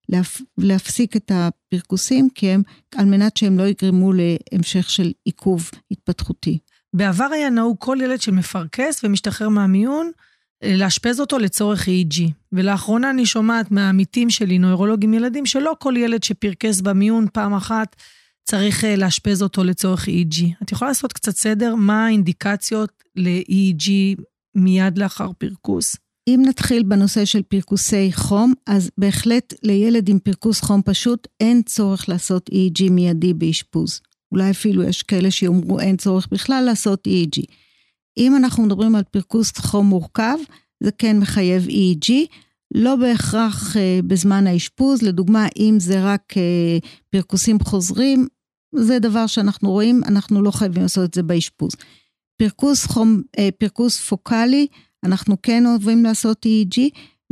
להפ... 0.09 0.41
להפסיק 0.59 1.17
את 1.17 1.33
הפרכוסים, 1.35 2.29
כי 2.35 2.51
הם, 2.51 2.63
על 2.97 3.07
מנת 3.07 3.37
שהם 3.37 3.59
לא 3.59 3.63
יגרמו 3.63 4.13
להמשך 4.13 4.91
של 4.91 5.13
עיכוב 5.25 5.71
התפתחותי. 5.91 6.59
בעבר 6.95 7.29
היה 7.33 7.51
נהוג 7.51 7.77
כל 7.79 7.99
ילד 8.03 8.21
שמפרכס 8.21 9.05
ומשתחרר 9.05 9.49
מהמיון, 9.49 10.11
לאשפז 10.65 11.21
אותו 11.21 11.39
לצורך 11.39 11.89
EEG. 11.89 12.31
ולאחרונה 12.53 13.11
אני 13.11 13.27
שומעת 13.27 13.71
מהעמיתים 13.71 14.31
שלי, 14.31 14.59
נוירולוגים 14.59 15.15
ילדים, 15.15 15.47
שלא 15.47 15.73
כל 15.79 15.95
ילד 15.97 16.23
שפרכס 16.23 16.81
במיון 16.81 17.27
פעם 17.33 17.55
אחת 17.55 17.97
צריך 18.45 18.85
אה, 18.85 18.97
לאשפז 18.97 19.43
אותו 19.43 19.65
לצורך 19.65 20.09
EEG. 20.09 20.45
את 20.63 20.73
יכולה 20.73 20.91
לעשות 20.91 21.13
קצת 21.13 21.37
סדר? 21.37 21.75
מה 21.75 22.07
האינדיקציות 22.07 23.03
ל-EEG 23.17 23.91
מיד 24.55 24.99
לאחר 24.99 25.29
פרכוס? 25.39 25.97
אם 26.29 26.43
נתחיל 26.47 26.83
בנושא 26.83 27.25
של 27.25 27.43
פרכוסי 27.43 28.11
חום, 28.13 28.53
אז 28.67 28.91
בהחלט 28.99 29.55
לילד 29.63 30.09
עם 30.09 30.19
פרכוס 30.19 30.61
חום 30.61 30.83
פשוט 30.85 31.29
אין 31.41 31.63
צורך 31.63 32.09
לעשות 32.09 32.51
EEG 32.51 32.91
מיידי 32.91 33.35
באשפוז. 33.35 34.01
אולי 34.33 34.51
אפילו 34.51 34.83
יש 34.83 35.03
כאלה 35.03 35.31
שיאמרו 35.31 35.81
אין 35.81 35.97
צורך 35.97 36.29
בכלל 36.31 36.65
לעשות 36.67 37.09
EEG. 37.09 37.43
אם 38.17 38.37
אנחנו 38.37 38.63
מדברים 38.63 38.95
על 38.95 39.03
פרכוס 39.11 39.59
חום 39.59 39.87
מורכב, 39.87 40.37
זה 40.83 40.91
כן 40.99 41.19
מחייב 41.19 41.67
EEG, 41.67 42.13
לא 42.75 42.97
בהכרח 42.97 43.77
uh, 43.77 43.79
בזמן 44.07 44.47
האשפוז, 44.47 45.03
לדוגמה, 45.03 45.47
אם 45.57 45.77
זה 45.81 46.05
רק 46.05 46.33
uh, 46.33 46.87
פרכוסים 47.11 47.61
חוזרים, 47.61 48.27
זה 48.75 48.99
דבר 48.99 49.27
שאנחנו 49.27 49.71
רואים, 49.71 50.01
אנחנו 50.07 50.43
לא 50.43 50.51
חייבים 50.51 50.83
לעשות 50.83 51.09
את 51.09 51.15
זה 51.15 51.23
באשפוז. 51.23 51.73
פרכוס 52.37 52.87
חום, 52.87 53.23
uh, 53.37 53.41
פרכוס 53.59 54.01
פוקאלי, 54.01 54.67
אנחנו 55.05 55.37
כן 55.43 55.67
אוהבים 55.67 56.05
לעשות 56.05 56.47
EEG, 56.47 56.81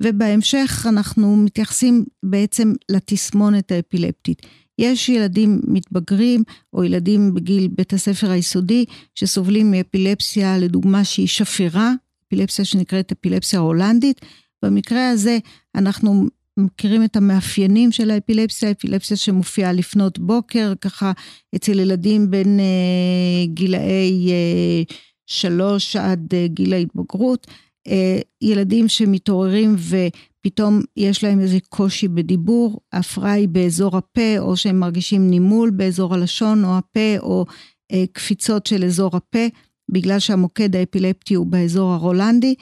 ובהמשך 0.01 0.87
אנחנו 0.88 1.37
מתייחסים 1.37 2.05
בעצם 2.23 2.73
לתסמונת 2.90 3.73
האפילפטית. 3.73 4.43
יש 4.81 5.09
ילדים 5.09 5.61
מתבגרים 5.69 6.43
או 6.73 6.85
ילדים 6.85 7.35
בגיל 7.35 7.69
בית 7.69 7.93
הספר 7.93 8.31
היסודי 8.31 8.85
שסובלים 9.14 9.71
מאפילפסיה, 9.71 10.59
לדוגמה 10.59 11.05
שהיא 11.05 11.29
שפירה, 11.29 11.93
אפילפסיה 12.27 12.64
שנקראת 12.64 13.12
אפילפסיה 13.12 13.61
הולנדית. 13.61 14.21
במקרה 14.62 15.11
הזה 15.11 15.38
אנחנו 15.75 16.27
מכירים 16.57 17.05
את 17.05 17.16
המאפיינים 17.16 17.93
של 17.93 18.11
האפילפסיה, 18.11 18.71
אפילפסיה 18.71 19.16
שמופיעה 19.16 19.73
לפנות 19.73 20.19
בוקר, 20.19 20.73
ככה 20.81 21.12
אצל 21.57 21.79
ילדים 21.79 22.31
בין 22.31 22.61
אה, 22.61 23.47
גילאי 23.47 24.31
אה, 24.31 24.83
שלוש 25.27 25.97
עד 25.97 26.35
אה, 26.35 26.47
גיל 26.49 26.73
ההתבגרות. 26.73 27.47
אה, 27.90 28.20
ילדים 28.42 28.88
שמתעוררים 28.88 29.76
ופתאום 29.76 30.81
יש 30.96 31.24
להם 31.24 31.40
איזה 31.40 31.59
קושי 31.68 32.09
בדיבור, 32.09 32.81
ההפרעה 32.92 33.33
היא 33.33 33.48
באזור 33.48 33.96
הפה, 33.96 34.38
או 34.38 34.57
שהם 34.57 34.81
מרגישים 34.81 35.31
נימול 35.31 35.70
באזור 35.70 36.14
הלשון 36.14 36.64
או 36.64 36.79
הפה, 36.79 37.18
או 37.18 37.46
אה, 37.92 38.05
קפיצות 38.12 38.66
של 38.66 38.85
אזור 38.85 39.16
הפה, 39.16 39.46
בגלל 39.90 40.18
שהמוקד 40.18 40.76
האפילפטי 40.76 41.35
הוא 41.35 41.46
באזור 41.46 41.92
הרולנדי, 41.92 42.55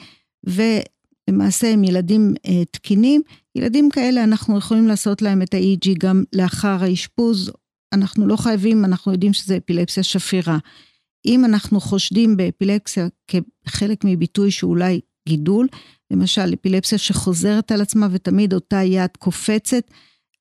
ולמעשה 0.45 1.73
הם 1.73 1.83
ילדים 1.83 2.33
אה, 2.45 2.65
תקינים. 2.71 3.21
ילדים 3.55 3.89
כאלה, 3.89 4.23
אנחנו 4.23 4.57
יכולים 4.57 4.87
לעשות 4.87 5.21
להם 5.21 5.41
את 5.41 5.53
ה-EG 5.53 5.89
גם 5.99 6.23
לאחר 6.33 6.77
האשפוז. 6.83 7.51
אנחנו 7.93 8.27
לא 8.27 8.35
חייבים, 8.35 8.85
אנחנו 8.85 9.11
יודעים 9.11 9.33
שזה 9.33 9.57
אפילפסיה 9.57 10.03
שפירה. 10.03 10.57
אם 11.25 11.45
אנחנו 11.45 11.79
חושדים 11.79 12.37
באפילפסיה 12.37 13.07
כחלק 13.27 14.03
מביטוי 14.03 14.51
שאולי 14.51 14.99
גידול, 15.29 15.67
למשל 16.11 16.53
אפילפסיה 16.53 16.97
שחוזרת 16.97 17.71
על 17.71 17.81
עצמה 17.81 18.07
ותמיד 18.11 18.53
אותה 18.53 18.83
יד 18.83 19.09
קופצת, 19.19 19.83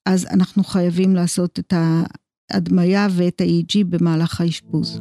אז 0.07 0.27
אנחנו 0.31 0.65
חייבים 0.65 1.15
לעשות 1.15 1.59
את 1.59 1.75
ההדמיה 2.51 3.07
ואת 3.11 3.41
ה-EG 3.41 3.85
במהלך 3.89 4.41
האשפוז. 4.41 5.01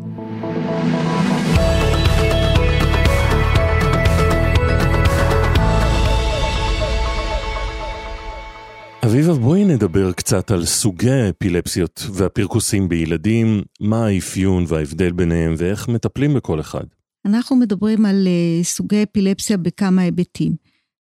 אביבה, 9.05 9.33
בואי 9.33 9.65
נדבר 9.65 10.11
קצת 10.11 10.51
על 10.51 10.65
סוגי 10.65 11.11
האפילפסיות 11.11 12.03
והפרכוסים 12.13 12.89
בילדים, 12.89 13.61
מה 13.79 14.05
האפיון 14.05 14.65
וההבדל 14.67 15.11
ביניהם 15.11 15.55
ואיך 15.57 15.87
מטפלים 15.87 16.33
בכל 16.33 16.59
אחד. 16.59 16.83
אנחנו 17.27 17.55
מדברים 17.55 18.05
על 18.05 18.27
uh, 18.27 18.65
סוגי 18.65 19.03
אפילפסיה 19.03 19.57
בכמה 19.57 20.01
היבטים. 20.01 20.55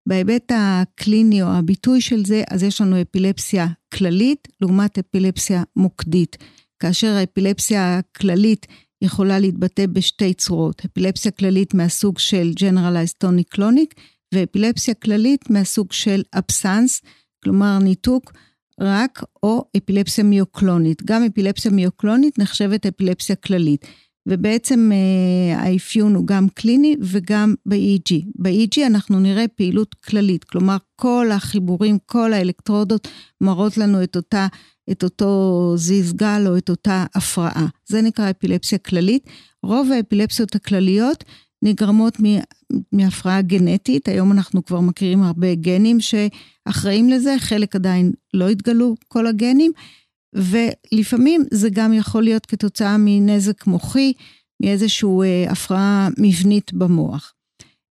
בהיבט 0.09 0.53
הקליני 0.55 1.43
או 1.43 1.49
הביטוי 1.49 2.01
של 2.01 2.25
זה, 2.25 2.43
אז 2.51 2.63
יש 2.63 2.81
לנו 2.81 3.03
אפילפסיה 3.03 3.67
כללית 3.95 4.49
לעומת 4.61 4.99
אפילפסיה 4.99 5.63
מוקדית. 5.77 6.37
כאשר 6.79 7.07
האפילפסיה 7.07 7.99
הכללית 7.99 8.67
יכולה 9.03 9.39
להתבטא 9.39 9.87
בשתי 9.87 10.35
צורות, 10.35 10.83
אפילפסיה 10.85 11.31
כללית 11.31 11.75
מהסוג 11.75 12.19
של 12.19 12.53
Generalized 12.59 13.25
Tonic 13.25 13.59
Clonic 13.59 14.01
ואפילפסיה 14.35 14.95
כללית 14.95 15.51
מהסוג 15.51 15.93
של 15.93 16.23
אבסנס, 16.35 17.03
כלומר 17.45 17.79
ניתוק 17.79 18.33
רק 18.81 19.23
או 19.43 19.65
אפילפסיה 19.77 20.25
מיוקלונית. 20.25 21.03
גם 21.03 21.23
אפילפסיה 21.23 21.71
מיוקלונית 21.71 22.39
נחשבת 22.39 22.87
אפילפסיה 22.87 23.37
כללית. 23.37 23.87
ובעצם 24.27 24.91
אה, 24.93 25.59
האפיון 25.61 26.15
הוא 26.15 26.27
גם 26.27 26.49
קליני 26.55 26.97
וגם 27.01 27.55
ב-EG. 27.67 28.25
ב-EG 28.35 28.87
אנחנו 28.87 29.21
נראה 29.21 29.49
פעילות 29.49 29.95
כללית, 29.95 30.45
כלומר 30.45 30.77
כל 30.97 31.29
החיבורים, 31.33 31.99
כל 32.07 32.33
האלקטרודות 32.33 33.09
מראות 33.41 33.77
לנו 33.77 34.03
את, 34.03 34.17
אותה, 34.17 34.47
את 34.91 35.05
אותו 35.05 35.73
זיז 35.77 36.13
גל 36.13 36.45
או 36.47 36.57
את 36.57 36.71
אותה 36.71 37.05
הפרעה. 37.15 37.67
זה 37.87 38.03
נקרא 38.03 38.31
אפילפסיה 38.31 38.79
כללית. 38.79 39.31
רוב 39.63 39.93
האפילפסיות 39.93 40.55
הכלליות 40.55 41.25
נגרמות 41.63 42.17
מהפרעה 42.93 43.43
גנטית, 43.43 44.09
היום 44.09 44.33
אנחנו 44.33 44.65
כבר 44.65 44.81
מכירים 44.81 45.23
הרבה 45.23 45.55
גנים 45.55 45.99
שאחראים 46.01 47.09
לזה, 47.09 47.35
חלק 47.39 47.77
עדיין 47.77 48.13
לא 48.35 48.49
התגלו 48.49 48.95
כל 49.09 49.27
הגנים, 49.27 49.73
ולפעמים 50.37 51.45
זה 51.53 51.69
גם 51.73 51.93
יכול 51.93 52.23
להיות 52.23 52.47
כתוצאה 52.47 52.97
מנזק 52.99 53.67
מוחי, 53.67 54.13
מאיזושהי 54.63 55.09
אה, 55.23 55.53
הפרעה 55.53 56.09
מבנית 56.19 56.73
במוח. 56.73 57.33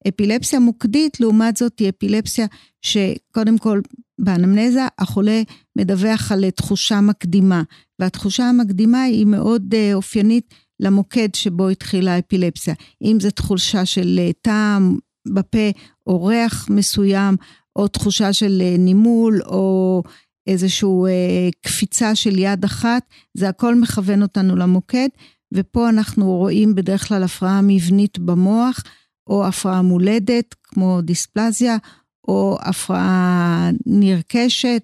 אפילפסיה 0.08 0.60
מוקדית, 0.60 1.20
לעומת 1.20 1.58
זאת, 1.58 1.80
היא 1.80 1.90
אפילפסיה 1.90 2.46
שקודם 2.82 3.58
כל 3.58 3.82
באנמנזה 4.20 4.82
החולה 5.00 5.42
מדווח 5.78 6.32
על 6.32 6.50
תחושה 6.50 7.02
מקדימה, 7.02 7.64
והתחושה 8.00 8.50
המקדימה 8.50 9.04
היא 9.04 9.26
מאוד 9.26 9.74
אה, 9.74 9.94
אופיינית 9.94 10.54
למוקד 10.80 11.36
שבו 11.36 11.70
התחילה 11.70 12.16
האפילפסיה. 12.16 12.74
אם 13.02 13.18
זו 13.22 13.32
תחושה 13.32 13.86
של 13.86 14.20
אה, 14.20 14.32
טעם 14.42 14.98
בפה 15.34 15.70
או 16.08 16.26
ריח 16.26 16.70
מסוים, 16.70 17.36
או 17.76 17.88
תחושה 17.88 18.34
של 18.34 18.62
אה, 18.62 18.76
נימול, 18.78 19.42
או 19.46 20.04
איזושהי 20.48 20.90
אה, 21.08 21.50
קפיצה 21.62 22.16
של 22.16 22.40
יד 22.40 22.64
אחת, 22.64 23.04
זה 23.34 23.50
הכל 23.50 23.76
מכוון 23.76 24.22
אותנו 24.22 24.56
למוקד, 24.56 25.08
ופה 25.54 25.90
אנחנו 25.90 26.26
רואים 26.26 26.76
בדרך 26.76 27.08
כלל 27.08 27.24
הפרעה 27.24 27.62
מבנית 27.64 28.20
במוח, 28.20 28.84
או 29.28 29.46
הפרעה 29.48 29.82
מולדת, 29.82 30.56
כמו 30.64 31.02
דיספלזיה, 31.02 31.78
או 32.28 32.58
הפרעה 32.62 33.70
נרכשת, 33.86 34.84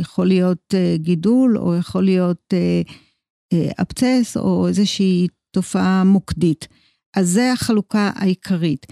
יכול 0.00 0.26
להיות 0.26 0.74
גידול, 0.94 1.58
או 1.58 1.74
יכול 1.76 2.04
להיות 2.04 2.54
אבצס 3.80 4.36
או 4.36 4.68
איזושהי 4.68 5.28
תופעה 5.50 6.04
מוקדית. 6.04 6.68
אז 7.16 7.28
זה 7.28 7.52
החלוקה 7.52 8.10
העיקרית. 8.14 8.86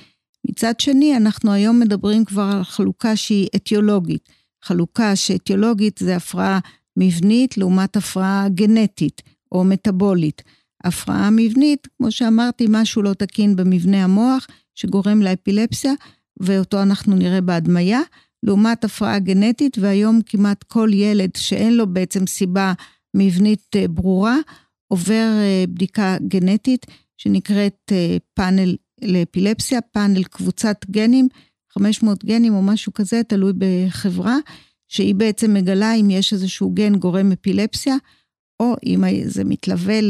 מצד 0.51 0.81
שני, 0.81 1.17
אנחנו 1.17 1.53
היום 1.53 1.81
מדברים 1.81 2.25
כבר 2.25 2.43
על 2.43 2.65
חלוקה 2.65 3.17
שהיא 3.17 3.49
אתיולוגית. 3.57 4.29
חלוקה 4.63 5.17
שאתיולוגית 5.17 5.99
זה 5.99 6.17
הפרעה 6.17 6.59
מבנית 6.97 7.59
לעומת 7.59 7.97
הפרעה 7.97 8.49
גנטית 8.49 9.23
או 9.53 9.65
מטבולית. 9.65 10.43
הפרעה 10.85 11.31
מבנית, 11.31 11.89
כמו 11.97 12.13
שאמרתי, 12.13 12.67
משהו 12.69 13.03
לא 13.03 13.15
תקין 13.15 13.57
במבנה 13.57 14.05
המוח 14.05 14.47
שגורם 14.75 15.23
לאפילפסיה, 15.23 15.93
ואותו 16.41 16.83
אנחנו 16.83 17.17
נראה 17.17 17.41
בהדמיה, 17.41 18.01
לעומת 18.43 18.85
הפרעה 18.85 19.19
גנטית, 19.19 19.79
והיום 19.81 20.21
כמעט 20.27 20.63
כל 20.63 20.91
ילד 20.93 21.31
שאין 21.37 21.77
לו 21.77 21.87
בעצם 21.87 22.27
סיבה 22.27 22.73
מבנית 23.15 23.77
אה, 23.77 23.89
ברורה, 23.89 24.37
עובר 24.89 25.31
אה, 25.39 25.65
בדיקה 25.69 26.17
גנטית 26.29 26.87
שנקראת 27.17 27.93
אה, 27.93 28.17
פאנל 28.35 28.77
לאפילפסיה, 29.03 29.81
פאנל 29.81 30.25
קבוצת 30.25 30.77
גנים, 30.91 31.29
500 31.75 32.25
גנים 32.25 32.55
או 32.55 32.63
משהו 32.63 32.93
כזה, 32.93 33.23
תלוי 33.29 33.53
בחברה, 33.59 34.37
שהיא 34.89 35.15
בעצם 35.15 35.55
מגלה 35.55 35.95
אם 35.95 36.11
יש 36.11 36.33
איזשהו 36.33 36.71
גן 36.71 36.97
גורם 36.97 37.33
אפילפסיה, 37.33 37.97
או 38.61 38.75
אם 38.87 39.05
זה 39.25 39.45
מתלווה 39.45 40.01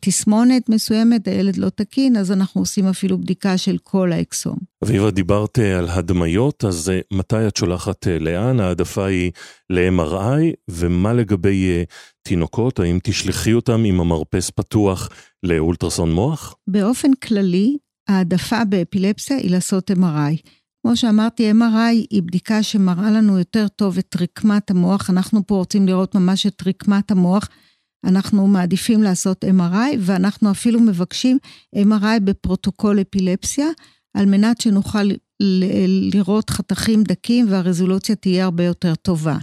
תסמונת 0.00 0.68
מסוימת, 0.68 1.28
הילד 1.28 1.56
לא 1.56 1.68
תקין, 1.68 2.16
אז 2.16 2.32
אנחנו 2.32 2.60
עושים 2.60 2.86
אפילו 2.86 3.18
בדיקה 3.18 3.58
של 3.58 3.76
כל 3.82 4.12
האקסום. 4.12 4.56
אביבה, 4.84 5.10
דיברת 5.10 5.58
אה, 5.58 5.78
על 5.78 5.88
הדמיות, 5.88 6.64
אז 6.64 6.90
אה, 6.90 7.00
מתי 7.12 7.48
את 7.48 7.56
שולחת 7.56 8.08
אה, 8.08 8.18
לאן? 8.18 8.60
העדפה 8.60 9.06
היא 9.06 9.30
ל-MRI, 9.70 10.54
ומה 10.70 11.12
לגבי 11.12 11.84
תינוקות? 12.22 12.80
האם 12.80 12.98
תשלחי 13.02 13.52
אותם 13.52 13.84
עם 13.84 14.00
המרפס 14.00 14.50
פתוח 14.50 15.08
לאולטרסון 15.42 16.12
מוח? 16.12 16.54
באופן 16.66 17.14
כללי, 17.14 17.76
העדפה 18.08 18.64
באפילפסיה 18.64 19.36
היא 19.36 19.50
לעשות 19.50 19.90
MRI. 19.90 20.50
כמו 20.82 20.96
שאמרתי, 20.96 21.50
MRI 21.50 22.06
היא 22.10 22.22
בדיקה 22.22 22.62
שמראה 22.62 23.10
לנו 23.10 23.38
יותר 23.38 23.68
טוב 23.68 23.98
את 23.98 24.16
רקמת 24.20 24.70
המוח. 24.70 25.10
אנחנו 25.10 25.46
פה 25.46 25.54
רוצים 25.54 25.86
לראות 25.86 26.14
ממש 26.14 26.46
את 26.46 26.62
רקמת 26.66 27.10
המוח. 27.10 27.48
אנחנו 28.04 28.46
מעדיפים 28.46 29.02
לעשות 29.02 29.44
MRI, 29.44 29.96
ואנחנו 29.98 30.50
אפילו 30.50 30.80
מבקשים 30.80 31.38
MRI 31.76 32.20
בפרוטוקול 32.24 33.00
אפילפסיה, 33.00 33.66
על 34.16 34.26
מנת 34.26 34.60
שנוכל 34.60 35.08
לראות 36.12 36.50
חתכים 36.50 37.02
דקים 37.02 37.46
והרזולוציה 37.50 38.16
תהיה 38.16 38.44
הרבה 38.44 38.64
יותר 38.64 38.94
טובה. 38.94 39.36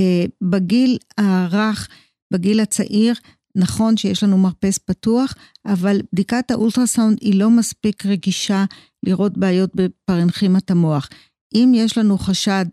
אה, 0.00 0.24
בגיל 0.42 0.98
הרך, 1.18 1.88
בגיל 2.32 2.60
הצעיר, 2.60 3.14
נכון 3.56 3.96
שיש 3.96 4.22
לנו 4.22 4.38
מרפס 4.38 4.78
פתוח, 4.78 5.34
אבל 5.66 6.00
בדיקת 6.12 6.50
האולטרסאונד 6.50 7.18
היא 7.20 7.38
לא 7.38 7.50
מספיק 7.50 8.06
רגישה 8.06 8.64
לראות 9.06 9.38
בעיות 9.38 9.70
בפרנכימת 9.74 10.70
המוח. 10.70 11.08
אם 11.54 11.72
יש 11.74 11.98
לנו 11.98 12.18
חשד 12.18 12.64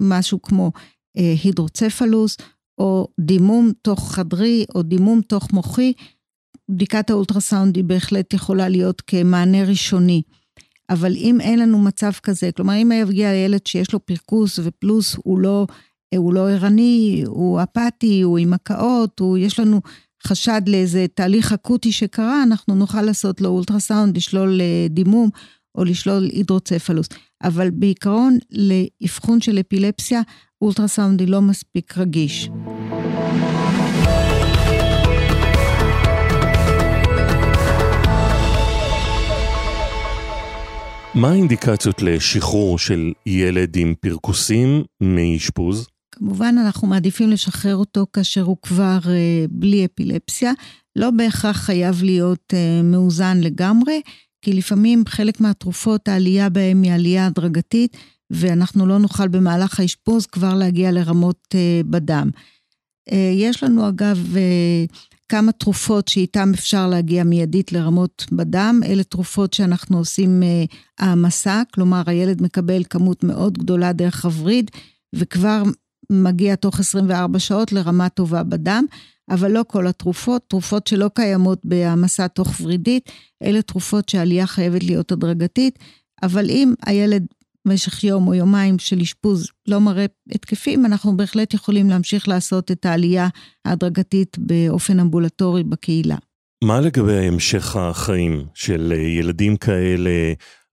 למשהו 0.00 0.42
כמו 0.42 0.72
אה, 1.18 1.34
הידרוצפלוס 1.44 2.36
או 2.78 3.08
דימום 3.20 3.70
תוך 3.82 4.14
חדרי 4.14 4.64
או 4.74 4.82
דימום 4.82 5.20
תוך 5.20 5.52
מוחי, 5.52 5.92
בדיקת 6.70 7.10
האולטרסאונד 7.10 7.76
היא 7.76 7.84
בהחלט 7.84 8.34
יכולה 8.34 8.68
להיות 8.68 9.00
כמענה 9.06 9.64
ראשוני. 9.64 10.22
אבל 10.90 11.16
אם 11.16 11.40
אין 11.40 11.58
לנו 11.58 11.78
מצב 11.78 12.10
כזה, 12.22 12.52
כלומר 12.56 12.74
אם 12.82 12.92
יגיע 12.92 13.34
ילד 13.34 13.66
שיש 13.66 13.92
לו 13.92 14.06
פרכוס 14.06 14.58
ופלוס 14.62 15.16
הוא 15.24 15.38
לא, 15.38 15.66
הוא 16.16 16.34
לא 16.34 16.50
ערני, 16.50 17.22
הוא 17.26 17.62
אפאתי, 17.62 18.22
הוא 18.22 18.38
עם 18.38 18.52
הקאות, 18.52 19.20
יש 19.38 19.60
לנו 19.60 19.80
חשד 20.26 20.62
לאיזה 20.66 21.06
תהליך 21.14 21.52
אקוטי 21.52 21.92
שקרה, 21.92 22.42
אנחנו 22.42 22.74
נוכל 22.74 23.02
לעשות 23.02 23.40
לו 23.40 23.48
אולטרסאונד, 23.48 24.16
לשלול 24.16 24.60
אה, 24.60 24.86
דימום 24.90 25.30
או 25.74 25.84
לשלול 25.84 26.24
הידרוצפלוס. 26.32 27.08
אבל 27.44 27.70
בעיקרון, 27.70 28.38
לאבחון 28.50 29.40
של 29.40 29.60
אפילפסיה, 29.60 30.20
אולטרסאונד 30.62 31.20
היא 31.20 31.28
לא 31.28 31.40
מספיק 31.40 31.98
רגיש. 31.98 32.50
מה 41.14 41.30
האינדיקציות 41.30 42.02
לשחרור 42.02 42.78
של 42.78 43.12
ילד 43.26 43.76
עם 43.76 43.94
פרכוסים 44.00 44.82
מאשפוז? 45.00 45.86
כמובן, 46.20 46.54
אנחנו 46.58 46.88
מעדיפים 46.88 47.30
לשחרר 47.30 47.76
אותו 47.76 48.06
כאשר 48.12 48.42
הוא 48.42 48.56
כבר 48.62 48.98
uh, 49.02 49.08
בלי 49.50 49.84
אפילפסיה. 49.84 50.52
לא 50.96 51.10
בהכרח 51.10 51.56
חייב 51.56 52.02
להיות 52.02 52.52
uh, 52.52 52.82
מאוזן 52.84 53.38
לגמרי, 53.40 54.00
כי 54.42 54.52
לפעמים 54.52 55.04
חלק 55.08 55.40
מהתרופות, 55.40 56.08
העלייה 56.08 56.48
בהן 56.48 56.82
היא 56.82 56.92
עלייה 56.92 57.26
הדרגתית, 57.26 57.96
ואנחנו 58.30 58.86
לא 58.86 58.98
נוכל 58.98 59.28
במהלך 59.28 59.80
האשפוז 59.80 60.26
כבר 60.26 60.54
להגיע 60.54 60.92
לרמות 60.92 61.54
uh, 61.54 61.86
בדם. 61.86 62.30
Uh, 63.10 63.14
יש 63.34 63.62
לנו 63.62 63.88
אגב 63.88 64.18
uh, 64.34 64.96
כמה 65.28 65.52
תרופות 65.52 66.08
שאיתן 66.08 66.52
אפשר 66.54 66.86
להגיע 66.86 67.24
מיידית 67.24 67.72
לרמות 67.72 68.26
בדם. 68.32 68.80
אלה 68.84 69.02
תרופות 69.02 69.52
שאנחנו 69.52 69.98
עושים 69.98 70.42
uh, 70.42 70.74
העמסה, 70.98 71.62
כלומר 71.74 72.02
הילד 72.06 72.42
מקבל 72.42 72.82
כמות 72.90 73.24
מאוד 73.24 73.58
גדולה 73.58 73.92
דרך 73.92 74.24
הווריד, 74.24 74.70
וכבר 75.14 75.62
מגיע 76.10 76.56
תוך 76.56 76.80
24 76.80 77.38
שעות 77.38 77.72
לרמה 77.72 78.08
טובה 78.08 78.42
בדם. 78.42 78.84
אבל 79.30 79.50
לא 79.50 79.64
כל 79.68 79.86
התרופות, 79.86 80.42
תרופות 80.48 80.86
שלא 80.86 81.10
קיימות 81.14 81.60
בהעמסה 81.64 82.28
תוך 82.28 82.60
ורידית, 82.60 83.10
אלה 83.42 83.62
תרופות 83.62 84.08
שהעלייה 84.08 84.46
חייבת 84.46 84.84
להיות 84.84 85.12
הדרגתית, 85.12 85.78
אבל 86.22 86.50
אם 86.50 86.74
הילד 86.86 87.26
במשך 87.64 88.04
יום 88.04 88.26
או 88.26 88.34
יומיים 88.34 88.78
של 88.78 89.00
אשפוז 89.00 89.48
לא 89.68 89.80
מראה 89.80 90.06
התקפים, 90.32 90.86
אנחנו 90.86 91.16
בהחלט 91.16 91.54
יכולים 91.54 91.90
להמשיך 91.90 92.28
לעשות 92.28 92.70
את 92.70 92.86
העלייה 92.86 93.28
ההדרגתית 93.64 94.36
באופן 94.38 95.00
אמבולטורי 95.00 95.62
בקהילה. 95.62 96.16
מה 96.64 96.80
לגבי 96.80 97.26
המשך 97.26 97.76
החיים 97.76 98.44
של 98.54 98.92
ילדים 98.92 99.56
כאלה? 99.56 100.10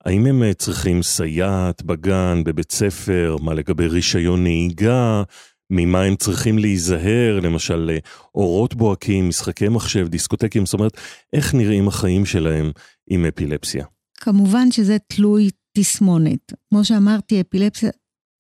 האם 0.08 0.26
הם 0.26 0.54
צריכים 0.54 1.04
סייעת 1.04 1.84
בגן, 1.84 2.42
בבית 2.46 2.72
ספר? 2.72 3.38
מה 3.42 3.54
לגבי 3.54 3.88
רישיון 3.88 4.44
נהיגה? 4.44 5.24
ממה 5.70 6.02
הם 6.02 6.16
צריכים 6.16 6.58
להיזהר, 6.58 7.40
למשל 7.44 7.98
אורות 8.36 8.76
בוהקים, 8.76 9.30
משחקי 9.30 9.70
מחשב, 9.70 10.08
דיסקוטקים, 10.08 10.66
זאת 10.66 10.74
אומרת, 10.74 10.98
איך 11.34 11.54
נראים 11.54 11.88
החיים 11.88 12.26
שלהם 12.26 12.72
עם 13.10 13.26
אפילפסיה? 13.26 13.86
כמובן 14.18 14.72
שזה 14.72 14.98
תלוי 15.08 15.50
תסמונת. 15.78 16.54
כמו 16.70 16.86
שאמרתי, 16.86 17.42
אפילפסיה 17.42 17.90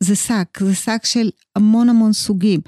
זה 0.03 0.15
שק, 0.15 0.59
זה 0.59 0.75
שק 0.75 1.05
של 1.05 1.29
המון 1.55 1.89
המון 1.89 2.13
סוגים. 2.13 2.59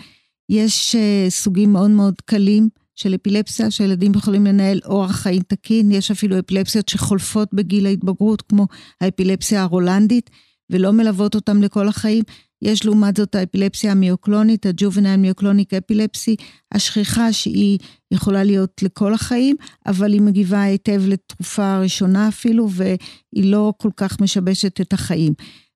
יש 0.50 0.96
uh, 0.96 1.32
סוגים 1.32 1.74
מאוד 1.74 1.90
מאוד 1.90 2.16
קלים 2.26 2.70
של 3.00 3.16
אפילפסיה, 3.16 3.72
שילדים 3.72 4.12
יכולים 4.16 4.46
לנהל 4.46 4.80
אורח 4.86 5.12
חיים 5.12 5.42
תקין, 5.48 5.92
יש 5.92 6.12
אפילו 6.12 6.40
אפילפסיות 6.40 6.90
שחולפות 6.90 7.50
בגיל 7.54 7.86
ההתבגרות, 7.86 8.42
כמו 8.42 8.68
האפילפסיה 9.02 9.62
הרולנדית, 9.62 10.30
ולא 10.70 10.92
מלוות 10.92 11.36
אותם 11.36 11.62
לכל 11.62 11.88
החיים. 11.88 12.24
יש 12.62 12.86
לעומת 12.86 13.18
זאת 13.18 13.36
האפילפסיה 13.36 13.92
המיוקלונית, 13.92 14.66
הג'ובנל 14.66 15.16
מיוקלוניק 15.16 15.74
אפילפסי, 15.74 16.36
השכיחה 16.72 17.34
שהיא 17.34 17.80
יכולה 18.12 18.44
להיות 18.44 18.84
לכל 18.84 19.14
החיים, 19.14 19.56
אבל 19.86 20.14
היא 20.14 20.22
מגיבה 20.22 20.62
היטב 20.62 21.02
לתרופה 21.08 21.80
ראשונה 21.80 22.28
אפילו, 22.28 22.70
והיא 22.70 23.52
לא 23.52 23.74
כל 23.78 23.92
כך 23.98 24.22
משבשת 24.22 24.82
את 24.82 24.94
החיים. 24.94 25.34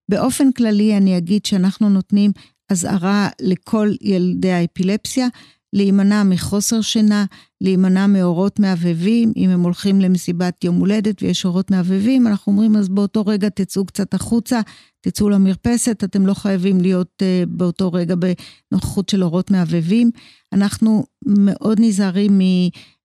באופן 0.10 0.52
כללי 0.52 0.98
אני 0.98 1.18
אגיד 1.18 1.46
שאנחנו 1.46 1.90
נותנים 1.90 2.32
אזהרה 2.72 3.30
לכל 3.42 3.92
ילדי 4.02 4.52
האפילפסיה, 4.52 5.28
להימנע 5.74 6.24
מחוסר 6.24 6.82
שינה, 6.82 7.26
להימנע 7.62 8.08
מאורות 8.08 8.60
מהבהבים, 8.60 9.32
אם 9.38 9.50
הם 9.50 9.64
הולכים 9.64 10.02
למסיבת 10.02 10.64
יום 10.64 10.76
הולדת 10.76 11.24
ויש 11.24 11.46
אורות 11.46 11.72
מהבהבים, 11.72 12.28
אנחנו 12.28 12.52
אומרים 12.52 12.76
אז 12.76 12.90
באותו 12.90 13.22
רגע 13.26 13.50
תצאו 13.50 13.86
קצת 13.86 14.14
החוצה, 14.14 14.62
תצאו 15.02 15.30
למרפסת, 15.30 16.04
אתם 16.04 16.26
לא 16.26 16.34
חייבים 16.34 16.82
להיות 16.82 17.22
uh, 17.22 17.50
באותו 17.50 17.94
רגע 17.94 18.16
בנוכחות 18.16 19.10
של 19.10 19.24
אורות 19.24 19.52
מהבהבים. 19.52 20.12
אנחנו 20.54 21.04
מאוד 21.26 21.80
נזהרים 21.82 22.38
מ... 22.38 22.42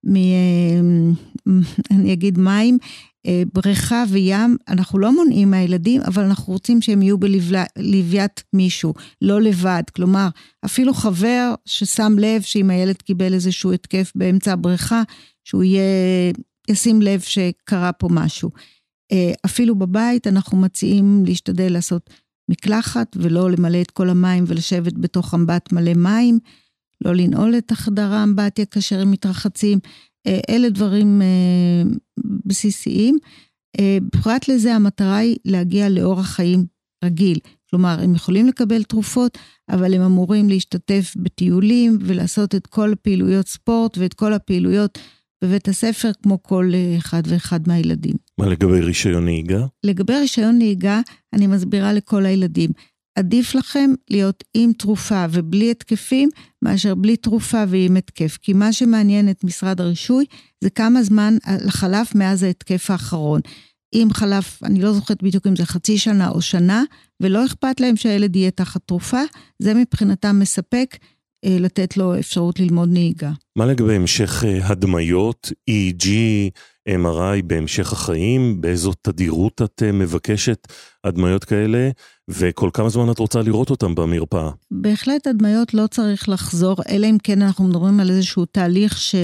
מ 0.05 0.15
uh, 0.15 1.51
אני 1.95 2.13
אגיד 2.13 2.39
מים, 2.39 2.79
בריכה 3.55 4.05
וים, 4.09 4.57
אנחנו 4.69 4.99
לא 4.99 5.13
מונעים 5.13 5.51
מהילדים, 5.51 6.01
אבל 6.03 6.25
אנחנו 6.25 6.53
רוצים 6.53 6.83
שהם 6.83 7.03
יהיו 7.03 7.19
בלוויית 7.19 8.43
מישהו, 8.53 8.95
לא 9.23 9.41
לבד. 9.41 9.83
כלומר, 9.95 10.29
אפילו 10.65 10.95
חבר 10.95 11.55
ששם 11.65 12.13
לב 12.19 12.43
שאם 12.43 12.71
הילד 12.71 12.97
קיבל 12.97 13.35
איזשהו 13.35 13.73
התקף 13.73 14.13
באמצע 14.15 14.53
הבריכה, 14.53 15.03
שהוא 15.45 15.65
יהיה, 15.65 16.33
ישים 16.71 17.03
לב 17.03 17.21
שקרה 17.21 17.93
פה 17.93 18.09
משהו. 18.11 18.51
אה, 19.13 19.33
אפילו 19.47 19.75
בבית 19.75 20.27
אנחנו 20.27 20.59
מציעים 20.59 21.23
להשתדל 21.27 21.73
לעשות 21.73 22.11
מקלחת 22.51 23.17
ולא 23.21 23.51
למלא 23.51 23.81
את 23.83 23.91
כל 23.91 24.11
המים 24.11 24.45
ולשבת 24.47 24.93
בתוך 24.93 25.35
אמבט 25.35 25.73
מלא 25.73 25.95
מים, 25.95 26.39
לא 27.05 27.15
לנעול 27.15 27.59
את 27.59 27.73
החדר 27.73 28.13
האמבטיה 28.13 28.67
כאשר 28.67 29.01
הם 29.01 29.11
מתרחצים. 29.11 29.79
אה, 30.29 30.41
אלה 30.51 30.71
דברים 30.71 31.23
אה, 31.23 31.83
בסיסיים. 32.47 33.19
פרט 34.23 34.49
לזה 34.49 34.75
המטרה 34.75 35.17
היא 35.17 35.37
להגיע 35.45 35.89
לאורח 35.89 36.27
חיים 36.27 36.65
רגיל. 37.05 37.39
כלומר, 37.71 37.97
הם 38.03 38.15
יכולים 38.15 38.47
לקבל 38.47 38.83
תרופות, 38.83 39.39
אבל 39.71 39.95
הם 39.95 40.03
אמורים 40.03 40.49
להשתתף 40.49 41.15
בטיולים 41.17 41.99
ולעשות 42.01 42.55
את 42.55 42.67
כל 42.67 42.93
הפעילויות 42.93 43.49
ספורט 43.49 43.99
ואת 43.99 44.15
כל 44.15 44.33
הפעילויות 44.33 44.99
בבית 45.45 45.69
הספר, 45.69 46.11
כמו 46.23 46.43
כל 46.43 46.73
אחד 46.99 47.23
ואחד 47.27 47.61
מהילדים. 47.69 48.15
מה 48.39 48.47
לגבי 48.47 48.81
רישיון 48.81 49.25
נהיגה? 49.25 49.67
לגבי 49.85 50.15
רישיון 50.15 50.59
נהיגה, 50.59 51.01
אני 51.33 51.47
מסבירה 51.47 51.93
לכל 51.93 52.27
הילדים. 52.27 52.71
עדיף 53.19 53.55
לכם 53.55 53.91
להיות 54.11 54.45
עם 54.55 54.73
תרופה 54.73 55.25
ובלי 55.31 55.71
התקפים, 55.71 56.29
מאשר 56.63 56.95
בלי 56.95 57.17
תרופה 57.17 57.65
ועם 57.69 57.97
התקף. 57.97 58.39
כי 58.43 58.53
מה 58.53 58.73
שמעניין 58.73 59.31
את 59.31 59.45
משרד 59.45 59.81
הרישוי 59.81 60.25
זה 60.61 60.71
כמה 60.71 61.03
זמן 61.03 61.37
חלף 61.69 62.15
מאז 62.15 62.43
ההתקף 62.43 62.91
האחרון. 62.91 63.41
אם 63.95 64.09
חלף, 64.13 64.63
אני 64.63 64.83
לא 64.83 64.93
זוכרת 64.93 65.23
בדיוק 65.23 65.47
אם 65.47 65.57
זה 65.57 65.67
חצי 65.67 65.99
שנה 65.99 66.29
או 66.29 66.41
שנה, 66.41 66.83
ולא 67.23 67.47
אכפת 67.47 67.81
להם 67.81 67.97
שהילד 67.97 68.37
יהיה 68.37 68.51
תחת 68.51 68.81
תרופה, 68.87 69.23
זה 69.59 69.75
מבחינתם 69.75 70.39
מספק. 70.39 70.97
אה, 71.45 71.57
לתת 71.61 71.97
לו 71.97 72.19
אפשרות 72.19 72.61
ללמוד 72.61 72.89
נהיגה. 72.93 73.31
מה 73.57 73.67
לגבי 73.67 73.95
המשך 73.95 74.45
אה, 74.45 74.69
הדמיות, 74.69 75.53
EEG, 75.71 76.07
MRI 76.89 77.43
בהמשך 77.47 77.93
החיים? 77.93 78.61
באיזו 78.61 78.93
תדירות 79.03 79.63
את 79.63 79.83
אה, 79.83 79.93
מבקשת 79.93 80.67
הדמיות 81.05 81.45
כאלה? 81.45 81.91
וכל 82.29 82.71
כמה 82.73 82.89
זמן 82.89 83.11
את 83.11 83.19
רוצה 83.19 83.43
לראות 83.43 83.71
אותם 83.71 83.95
במרפאה? 83.95 84.51
בהחלט 84.71 85.27
הדמיות 85.27 85.75
לא 85.75 85.87
צריך 85.87 86.29
לחזור, 86.29 86.77
אלא 86.89 87.07
אם 87.07 87.17
כן 87.23 87.43
אנחנו 87.43 87.65
מדברים 87.65 88.01
על 88.01 88.11
איזשהו 88.11 88.45
תהליך, 88.45 88.99
ש... 88.99 89.15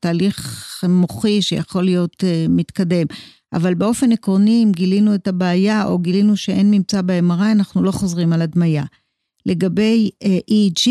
תהליך 0.00 0.64
מוחי 0.88 1.42
שיכול 1.42 1.84
להיות 1.84 2.22
uh, 2.22 2.48
מתקדם. 2.48 3.06
אבל 3.52 3.74
באופן 3.74 4.12
עקרוני, 4.12 4.64
אם 4.64 4.72
גילינו 4.72 5.14
את 5.14 5.28
הבעיה 5.28 5.84
או 5.84 5.98
גילינו 5.98 6.36
שאין 6.36 6.70
ממצא 6.70 7.02
ב-MRI, 7.02 7.52
אנחנו 7.52 7.82
לא 7.82 7.90
חוזרים 7.90 8.32
על 8.32 8.42
הדמיה. 8.42 8.84
לגבי 9.46 10.10
uh, 10.24 10.26
EEG, 10.26 10.90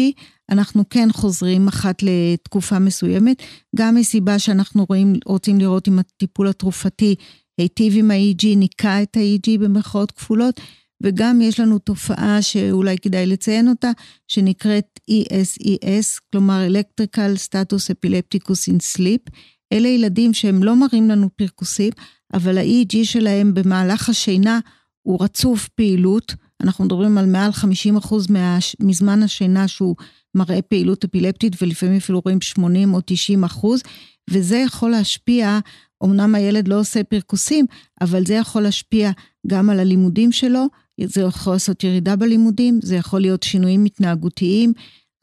אנחנו 0.50 0.84
כן 0.90 1.10
חוזרים 1.12 1.68
אחת 1.68 2.04
לתקופה 2.04 2.80
מסוימת, 2.80 3.44
גם 3.76 3.96
מסיבה 3.96 4.40
שאנחנו 4.40 4.86
רואים, 4.90 5.14
רוצים 5.26 5.60
לראות 5.60 5.88
אם 5.88 6.00
הטיפול 6.00 6.48
התרופתי 6.48 7.16
היטיב 7.58 7.94
עם 7.98 8.12
ה-EG, 8.12 8.46
ניקה 8.58 9.02
את 9.04 9.18
ה-EG 9.18 9.60
במרכאות 9.60 10.12
כפולות, 10.12 10.62
וגם 11.04 11.42
יש 11.42 11.60
לנו 11.60 11.80
תופעה 11.80 12.42
שאולי 12.42 12.98
כדאי 12.98 13.26
לציין 13.26 13.70
אותה, 13.70 13.92
שנקראת 14.28 15.00
ESES, 15.12 16.20
כלומר 16.32 16.68
Electrical 16.70 17.38
Status 17.48 17.94
Epilepticus 17.94 18.74
in 18.74 18.96
Sleep. 18.96 19.32
אלה 19.74 19.88
ילדים 19.88 20.34
שהם 20.34 20.64
לא 20.64 20.76
מראים 20.76 21.10
לנו 21.10 21.30
פרכוסים, 21.36 21.92
אבל 22.34 22.58
ה-EEG 22.58 22.98
שלהם 23.04 23.54
במהלך 23.54 24.10
השינה 24.10 24.60
הוא 25.02 25.24
רצוף 25.24 25.68
פעילות. 25.68 26.36
אנחנו 26.62 26.86
מדברים 26.86 27.18
על 27.18 27.26
מעל 27.26 27.52
50% 27.52 28.16
מה, 28.30 28.58
מזמן 28.80 29.24
השינה 29.24 29.68
שהוא 29.68 29.96
מראה 30.36 30.62
פעילות 30.62 31.04
אפילפטית, 31.04 31.62
ולפעמים 31.62 31.98
אפילו 31.98 32.22
רואים 32.26 32.42
80 32.42 32.94
או 32.94 33.00
90 33.06 33.44
אחוז, 33.44 33.82
וזה 34.30 34.58
יכול 34.58 34.92
להשפיע, 34.92 35.60
אמנם 36.04 36.36
הילד 36.36 36.68
לא 36.68 36.80
עושה 36.80 37.04
פרכוסים, 37.04 37.66
אבל 38.02 38.26
זה 38.26 38.34
יכול 38.34 38.62
להשפיע 38.62 39.12
גם 39.48 39.70
על 39.70 39.80
הלימודים 39.80 40.32
שלו, 40.32 40.68
זה 41.06 41.22
יכול 41.22 41.54
לעשות 41.54 41.84
ירידה 41.84 42.16
בלימודים, 42.16 42.80
זה 42.84 42.96
יכול 42.96 43.22
להיות 43.22 43.44
שינויים 43.44 43.86
התנהגותיים, 43.86 44.74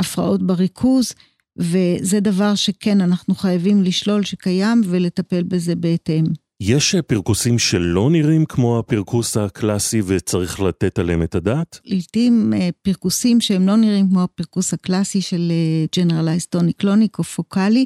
הפרעות 0.00 0.46
בריכוז, 0.46 1.12
וזה 1.58 2.20
דבר 2.20 2.54
שכן, 2.54 3.00
אנחנו 3.00 3.34
חייבים 3.34 3.82
לשלול 3.82 4.24
שקיים 4.24 4.80
ולטפל 4.84 5.42
בזה 5.42 5.74
בהתאם. 5.74 6.24
יש 6.60 6.94
פרכוסים 6.94 7.58
שלא 7.58 8.10
נראים 8.10 8.44
כמו 8.46 8.78
הפרכוס 8.78 9.36
הקלאסי 9.36 10.02
וצריך 10.06 10.60
לתת 10.60 10.98
עליהם 10.98 11.22
את 11.22 11.34
הדעת? 11.34 11.80
לעתים 11.84 12.52
אה, 12.56 12.68
פרכוסים 12.82 13.40
שהם 13.40 13.66
לא 13.66 13.76
נראים 13.76 14.08
כמו 14.08 14.22
הפרכוס 14.22 14.74
הקלאסי 14.74 15.20
של 15.20 15.52
Generalized 15.96 16.56
Tonic 16.56 16.84
Clonic 16.84 17.18
או 17.18 17.24
פוקאלי, 17.24 17.84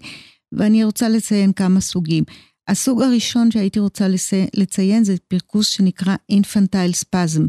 ואני 0.53 0.85
רוצה 0.85 1.09
לציין 1.09 1.53
כמה 1.53 1.81
סוגים. 1.81 2.25
הסוג 2.69 3.03
הראשון 3.03 3.51
שהייתי 3.51 3.81
רוצה 3.81 4.07
לציין 4.57 5.05
זה 5.05 5.15
פרכוס 5.29 5.69
שנקרא 5.69 6.17
אינפנטייל 6.29 6.93
ספזם. 6.93 7.47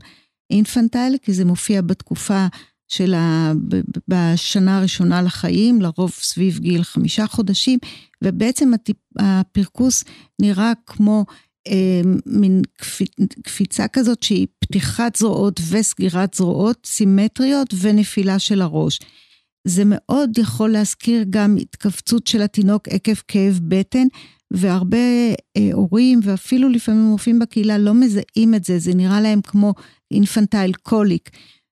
אינפנטייל 0.49 1.17
כי 1.21 1.33
זה 1.33 1.45
מופיע 1.45 1.81
בתקופה 1.81 2.47
של 2.87 3.13
ה... 3.13 3.53
בשנה 4.07 4.77
הראשונה 4.77 5.21
לחיים, 5.21 5.81
לרוב 5.81 6.11
סביב 6.11 6.59
גיל 6.59 6.83
חמישה 6.83 7.27
חודשים, 7.27 7.79
ובעצם 8.23 8.73
הטיפ... 8.73 8.97
הפרכוס 9.19 10.03
נראה 10.41 10.71
כמו 10.85 11.25
אה, 11.67 12.01
מין 12.25 12.61
קפיצה 13.43 13.87
כזאת 13.87 14.23
שהיא 14.23 14.47
פתיחת 14.59 15.15
זרועות 15.15 15.59
וסגירת 15.69 16.33
זרועות 16.33 16.85
סימטריות 16.85 17.73
ונפילה 17.81 18.39
של 18.39 18.61
הראש. 18.61 18.99
זה 19.67 19.83
מאוד 19.85 20.37
יכול 20.37 20.69
להזכיר 20.69 21.25
גם 21.29 21.55
התכווצות 21.61 22.27
של 22.27 22.41
התינוק 22.41 22.87
עקב 22.87 23.15
כאב 23.27 23.59
בטן, 23.63 24.07
והרבה 24.51 24.97
אה, 25.57 25.69
הורים 25.73 26.19
ואפילו 26.23 26.69
לפעמים 26.69 27.11
רופאים 27.11 27.39
בקהילה 27.39 27.77
לא 27.77 27.93
מזהים 27.93 28.55
את 28.55 28.63
זה, 28.63 28.79
זה 28.79 28.95
נראה 28.95 29.21
להם 29.21 29.41
כמו 29.41 29.73
אינפנטייל 30.11 30.73
קוליק. 30.73 31.29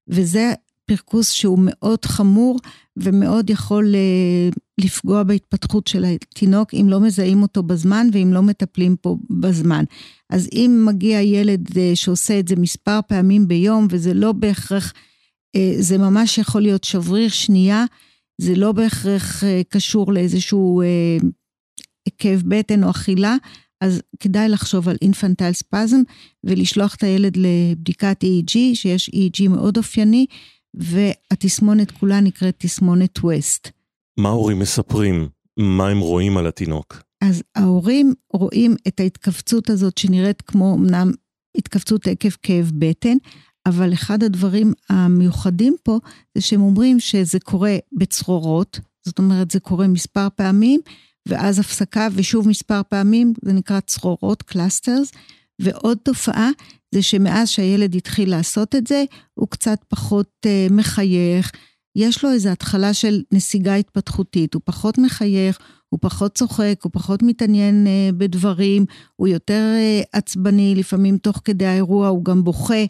וזה 0.08 0.54
פרכוס 0.88 1.32
שהוא 1.32 1.60
מאוד 1.62 2.06
חמור 2.06 2.60
ומאוד 2.98 3.50
יכול 3.50 3.96
אה, 3.96 4.50
לפגוע 4.78 5.24
בהתפתחות 5.24 5.88
של 5.88 6.06
התינוק 6.06 6.74
אם 6.74 6.88
לא 6.90 7.00
מזהים 7.00 7.42
אותו 7.42 7.64
בזמן 7.64 8.08
ואם 8.14 8.34
לא 8.34 8.42
מטפלים 8.42 8.96
פה 8.96 9.18
בזמן. 9.30 9.84
אז 10.30 10.50
אם 10.54 10.84
מגיע 10.86 11.22
ילד 11.22 11.78
אה, 11.78 11.92
שעושה 11.96 12.40
את 12.40 12.48
זה 12.48 12.56
מספר 12.56 13.00
פעמים 13.08 13.48
ביום, 13.48 13.88
וזה 13.90 14.14
לא 14.14 14.32
בהכרח, 14.32 14.94
אה, 15.56 15.74
זה 15.80 15.98
ממש 15.98 16.38
יכול 16.38 16.62
להיות 16.62 16.84
שבריר 16.84 17.30
שנייה, 17.30 17.86
זה 18.42 18.56
לא 18.56 18.72
בהכרח 18.72 19.44
קשור 19.70 20.14
לאיזשהו 20.14 20.82
כאב 22.18 22.44
בטן 22.48 22.84
או 22.84 22.90
אכילה, 22.90 23.36
אז 23.82 24.02
כדאי 24.20 24.50
לחשוב 24.50 24.90
על 24.90 24.98
אינפנטל 25.02 25.52
ספזם 25.54 26.02
ולשלוח 26.44 26.96
את 26.96 27.04
הילד 27.04 27.38
לבדיקת 27.38 28.24
EEG, 28.24 28.58
שיש 28.74 29.10
EEG 29.10 29.50
מאוד 29.50 29.78
אופייני, 29.78 30.26
והתסמונת 30.74 31.92
כולה 31.92 32.20
נקראת 32.20 32.56
תסמונת 32.58 33.20
ווסט. 33.20 33.70
מה 34.20 34.30
ההורים 34.30 34.60
מספרים? 34.60 35.30
מה 35.58 35.88
הם 35.88 36.00
רואים 36.00 36.38
על 36.38 36.48
התינוק? 36.48 37.04
אז 37.24 37.44
ההורים 37.56 38.14
רואים 38.34 38.76
את 38.88 39.00
ההתכווצות 39.00 39.70
הזאת 39.70 39.98
שנראית 39.98 40.42
כמו 40.42 40.76
אמנם 40.76 41.12
התכווצות 41.58 42.08
עקב 42.08 42.30
כאב 42.44 42.72
בטן, 42.78 43.18
אבל 43.66 43.94
אחד 43.94 44.24
הדברים 44.24 44.74
המיוחדים 44.90 45.76
פה 45.84 46.00
זה 46.36 46.42
שהם 46.42 46.62
אומרים 46.62 47.00
שזה 47.00 47.40
קורה 47.40 47.78
בצרורות, 47.92 48.80
זאת 49.06 49.20
אומרת 49.20 49.52
זה 49.52 49.60
קורה 49.60 49.88
מספר 49.88 50.28
פעמים, 50.36 50.80
ואז 51.28 51.60
הפסקה 51.60 52.08
ושוב 52.14 52.48
מספר 52.48 52.82
פעמים, 52.90 53.34
זה 53.42 53.54
נקרא 53.54 53.80
צרורות, 53.80 54.44
clusters. 54.44 55.12
ועוד 55.62 55.98
תופעה 56.04 56.50
זה 56.96 57.02
שמאז 57.02 57.50
שהילד 57.50 57.96
התחיל 57.96 58.30
לעשות 58.30 58.76
את 58.76 58.88
זה, 58.88 59.04
הוא 59.34 59.48
קצת 59.48 59.80
פחות 59.88 60.30
uh, 60.46 60.74
מחייך, 60.74 61.52
יש 61.96 62.24
לו 62.24 62.32
איזו 62.32 62.50
התחלה 62.50 62.94
של 62.94 63.22
נסיגה 63.32 63.76
התפתחותית, 63.76 64.54
הוא 64.54 64.62
פחות 64.66 64.98
מחייך, 64.98 65.60
הוא 65.90 66.00
פחות 66.02 66.36
צוחק, 66.36 66.80
הוא 66.84 66.92
פחות 66.94 67.24
מתעניין 67.24 67.88
uh, 67.88 68.16
בדברים, 68.16 68.86
הוא 69.16 69.28
יותר 69.28 69.64
uh, 69.76 70.06
עצבני, 70.14 70.76
לפעמים 70.76 71.18
תוך 71.18 71.42
כדי 71.46 71.66
האירוע 71.66 72.08
הוא 72.08 72.26
גם 72.26 72.44
בוכה. 72.44 72.86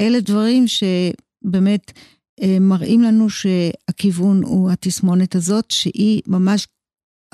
אלה 0.00 0.20
דברים 0.20 0.64
שבאמת 0.66 1.92
uh, 2.40 2.44
מראים 2.60 3.02
לנו 3.02 3.30
שהכיוון 3.30 4.42
הוא 4.42 4.70
התסמונת 4.70 5.34
הזאת, 5.34 5.70
שהיא 5.70 6.22
ממש 6.26 6.66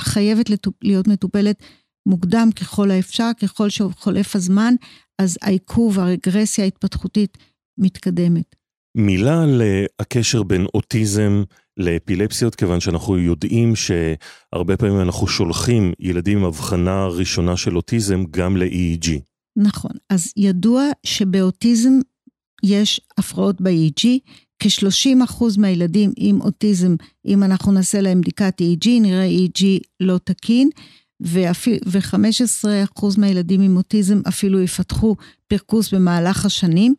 חייבת 0.01 0.51
להיות 0.83 1.09
מטופלת 1.09 1.63
מוקדם 2.09 2.49
ככל 2.57 2.91
האפשר, 2.91 3.31
ככל 3.41 3.69
שחולף 3.69 4.37
הזמן, 4.37 4.75
אז 5.19 5.39
העיכוב, 5.43 5.99
הרגרסיה 5.99 6.65
ההתפתחותית 6.65 7.39
מתקדמת. 7.79 8.57
מילה 8.97 9.43
על 9.43 9.63
הקשר 10.01 10.43
בין 10.43 10.67
אוטיזם 10.75 11.43
לאפילפסיות, 11.77 12.55
כיוון 12.55 12.81
שאנחנו 12.81 13.19
יודעים 13.19 13.73
שהרבה 13.77 14.77
פעמים 14.77 15.01
אנחנו 15.01 15.27
שולחים 15.27 15.93
ילדים 16.01 16.39
עם 16.39 16.45
הבחנה 16.45 17.07
ראשונה 17.07 17.57
של 17.57 17.77
אוטיזם 17.77 18.25
גם 18.31 18.57
ל-EEG. 18.57 19.11
נכון, 19.59 19.91
אז 20.11 20.33
ידוע 20.37 20.85
שבאוטיזם 21.07 21.93
יש 22.63 23.01
הפרעות 23.19 23.61
ב-EEG, 23.61 24.07
כ-30% 24.59 25.45
מהילדים 25.59 26.13
עם 26.17 26.41
אוטיזם, 26.41 26.97
אם 27.27 27.43
אנחנו 27.43 27.73
נעשה 27.73 28.01
להם 28.01 28.21
בדיקת 28.21 28.61
EEG, 28.61 28.89
נראה 29.01 29.29
EEG 29.29 29.65
לא 30.01 30.19
תקין, 30.25 30.71
ו-15% 31.21 33.05
מהילדים 33.19 33.61
עם 33.61 33.77
אוטיזם 33.77 34.21
אפילו 34.29 34.61
יפתחו 34.61 35.17
פרכוס 35.49 35.95
במהלך 35.95 36.45
השנים. 36.45 36.95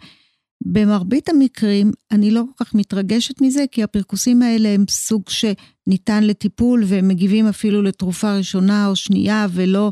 במרבית 0.66 1.30
המקרים, 1.30 1.92
אני 2.12 2.32
לא 2.32 2.44
כל 2.56 2.66
כך 2.66 2.76
מתרגשת 2.76 3.42
מזה, 3.42 3.66
כי 3.72 3.84
הפרכוסים 3.84 4.42
האלה 4.42 4.70
הם 4.70 4.86
סוג 4.90 5.24
שניתן 5.30 6.24
לטיפול, 6.24 6.84
והם 6.88 7.08
מגיבים 7.08 7.48
אפילו 7.48 7.82
לתרופה 7.82 8.38
ראשונה 8.38 8.88
או 8.88 8.96
שנייה, 8.96 9.48
ולא 9.52 9.92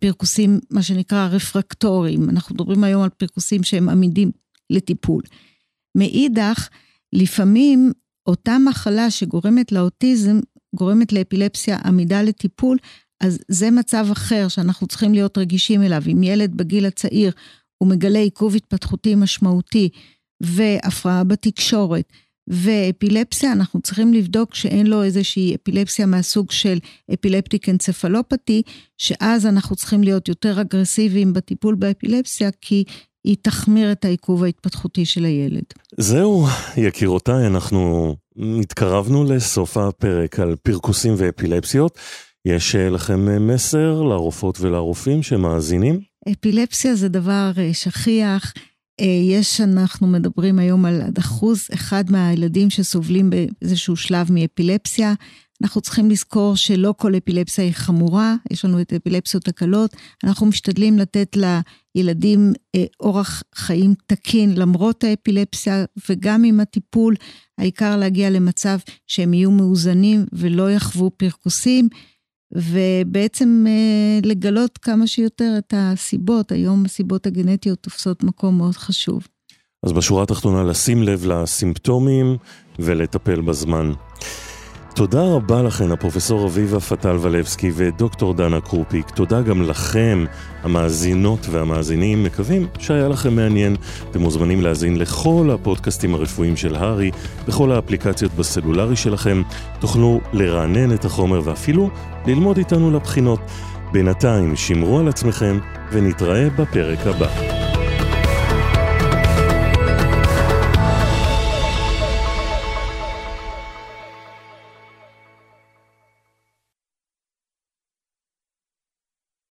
פרכוסים, 0.00 0.58
מה 0.70 0.82
שנקרא 0.82 1.28
רפרקטוריים. 1.32 2.30
אנחנו 2.30 2.54
מדברים 2.54 2.84
היום 2.84 3.02
על 3.02 3.10
פרכוסים 3.10 3.62
שהם 3.62 3.88
עמידים 3.88 4.30
לטיפול. 4.70 5.22
מאידך, 5.94 6.68
לפעמים 7.16 7.92
אותה 8.26 8.56
מחלה 8.58 9.10
שגורמת 9.10 9.72
לאוטיזם, 9.72 10.40
גורמת 10.74 11.12
לאפילפסיה 11.12 11.78
עמידה 11.84 12.22
לטיפול, 12.22 12.78
אז 13.20 13.38
זה 13.48 13.70
מצב 13.70 14.06
אחר 14.12 14.48
שאנחנו 14.48 14.86
צריכים 14.86 15.14
להיות 15.14 15.38
רגישים 15.38 15.82
אליו. 15.82 16.02
אם 16.12 16.22
ילד 16.22 16.56
בגיל 16.56 16.86
הצעיר 16.86 17.32
הוא 17.78 17.88
מגלה 17.88 18.18
עיכוב 18.18 18.54
התפתחותי 18.54 19.14
משמעותי 19.14 19.88
והפרעה 20.42 21.24
בתקשורת 21.24 22.12
ואפילפסיה, 22.48 23.52
אנחנו 23.52 23.80
צריכים 23.80 24.14
לבדוק 24.14 24.54
שאין 24.54 24.86
לו 24.86 25.02
איזושהי 25.02 25.54
אפילפסיה 25.54 26.06
מהסוג 26.06 26.50
של 26.50 26.78
אפילפטיק 27.14 27.68
אנצפלופתי, 27.68 28.62
שאז 28.98 29.46
אנחנו 29.46 29.76
צריכים 29.76 30.04
להיות 30.04 30.28
יותר 30.28 30.60
אגרסיביים 30.60 31.32
בטיפול 31.32 31.74
באפילפסיה, 31.74 32.50
כי 32.60 32.84
היא 33.26 33.36
תחמיר 33.42 33.92
את 33.92 34.04
העיכוב 34.04 34.44
ההתפתחותי 34.44 35.04
של 35.04 35.24
הילד. 35.24 35.64
זהו, 35.98 36.46
יקירותיי, 36.76 37.46
אנחנו 37.46 38.14
התקרבנו 38.60 39.24
לסוף 39.24 39.76
הפרק 39.76 40.40
על 40.40 40.56
פרכוסים 40.62 41.14
ואפילפסיות. 41.16 41.98
יש 42.46 42.76
אה, 42.76 42.90
לכם 42.90 43.28
אה, 43.28 43.38
מסר 43.38 44.02
לרופאות 44.02 44.60
ולרופאים 44.60 45.22
שמאזינים? 45.22 46.00
אפילפסיה 46.32 46.94
זה 46.94 47.08
דבר 47.08 47.50
אה, 47.58 47.74
שכיח. 47.74 48.52
יש, 49.30 49.60
אנחנו 49.60 50.06
מדברים 50.06 50.58
היום 50.58 50.84
על 50.84 51.02
עד 51.02 51.18
אחוז 51.18 51.68
אחד 51.74 52.04
מהילדים 52.10 52.70
שסובלים 52.70 53.30
באיזשהו 53.30 53.96
שלב 53.96 54.32
מאפילפסיה. 54.32 55.14
אנחנו 55.62 55.80
צריכים 55.80 56.10
לזכור 56.10 56.56
שלא 56.56 56.94
כל 56.96 57.16
אפילפסיה 57.16 57.64
היא 57.64 57.72
חמורה, 57.72 58.34
יש 58.50 58.64
לנו 58.64 58.80
את 58.80 58.92
אפילפסיות 58.92 59.48
הקלות. 59.48 59.96
אנחנו 60.24 60.46
משתדלים 60.46 60.98
לתת 60.98 61.36
לילדים 61.36 62.52
אורח 63.00 63.42
חיים 63.54 63.94
תקין 64.06 64.54
למרות 64.56 65.04
האפילפסיה 65.04 65.84
וגם 66.10 66.44
עם 66.44 66.60
הטיפול. 66.60 67.14
העיקר 67.58 67.96
להגיע 67.96 68.30
למצב 68.30 68.78
שהם 69.06 69.34
יהיו 69.34 69.50
מאוזנים 69.50 70.26
ולא 70.32 70.70
יחוו 70.70 71.10
פרכוסים. 71.10 71.88
ובעצם 72.52 73.64
אה, 73.68 74.28
לגלות 74.28 74.78
כמה 74.78 75.06
שיותר 75.06 75.54
את 75.58 75.74
הסיבות, 75.76 76.52
היום 76.52 76.84
הסיבות 76.84 77.26
הגנטיות 77.26 77.78
תופסות 77.78 78.24
מקום 78.24 78.58
מאוד 78.58 78.74
חשוב. 78.74 79.26
אז 79.82 79.92
בשורה 79.92 80.22
התחתונה 80.22 80.64
לשים 80.64 81.02
לב 81.02 81.26
לסימפטומים 81.26 82.36
ולטפל 82.78 83.40
בזמן. 83.40 83.92
תודה 84.96 85.22
רבה 85.22 85.62
לכן, 85.62 85.92
הפרופסור 85.92 86.46
אביבה 86.46 86.80
פטל 86.80 87.16
ולבסקי 87.20 87.70
ודוקטור 87.74 88.34
דנה 88.34 88.60
קרופיק. 88.60 89.10
תודה 89.10 89.42
גם 89.42 89.62
לכם, 89.62 90.24
המאזינות 90.62 91.46
והמאזינים. 91.50 92.24
מקווים 92.24 92.66
שהיה 92.78 93.08
לכם 93.08 93.36
מעניין. 93.36 93.76
אתם 94.10 94.20
מוזמנים 94.20 94.60
להאזין 94.60 94.98
לכל 94.98 95.50
הפודקאסטים 95.54 96.14
הרפואיים 96.14 96.56
של 96.56 96.74
הארי, 96.74 97.10
בכל 97.48 97.72
האפליקציות 97.72 98.32
בסלולרי 98.32 98.96
שלכם. 98.96 99.42
תוכלו 99.80 100.20
לרענן 100.32 100.94
את 100.94 101.04
החומר 101.04 101.40
ואפילו 101.44 101.90
ללמוד 102.26 102.58
איתנו 102.58 102.90
לבחינות. 102.90 103.40
בינתיים, 103.92 104.56
שמרו 104.56 104.98
על 104.98 105.08
עצמכם 105.08 105.58
ונתראה 105.92 106.50
בפרק 106.50 107.06
הבא. 107.06 107.65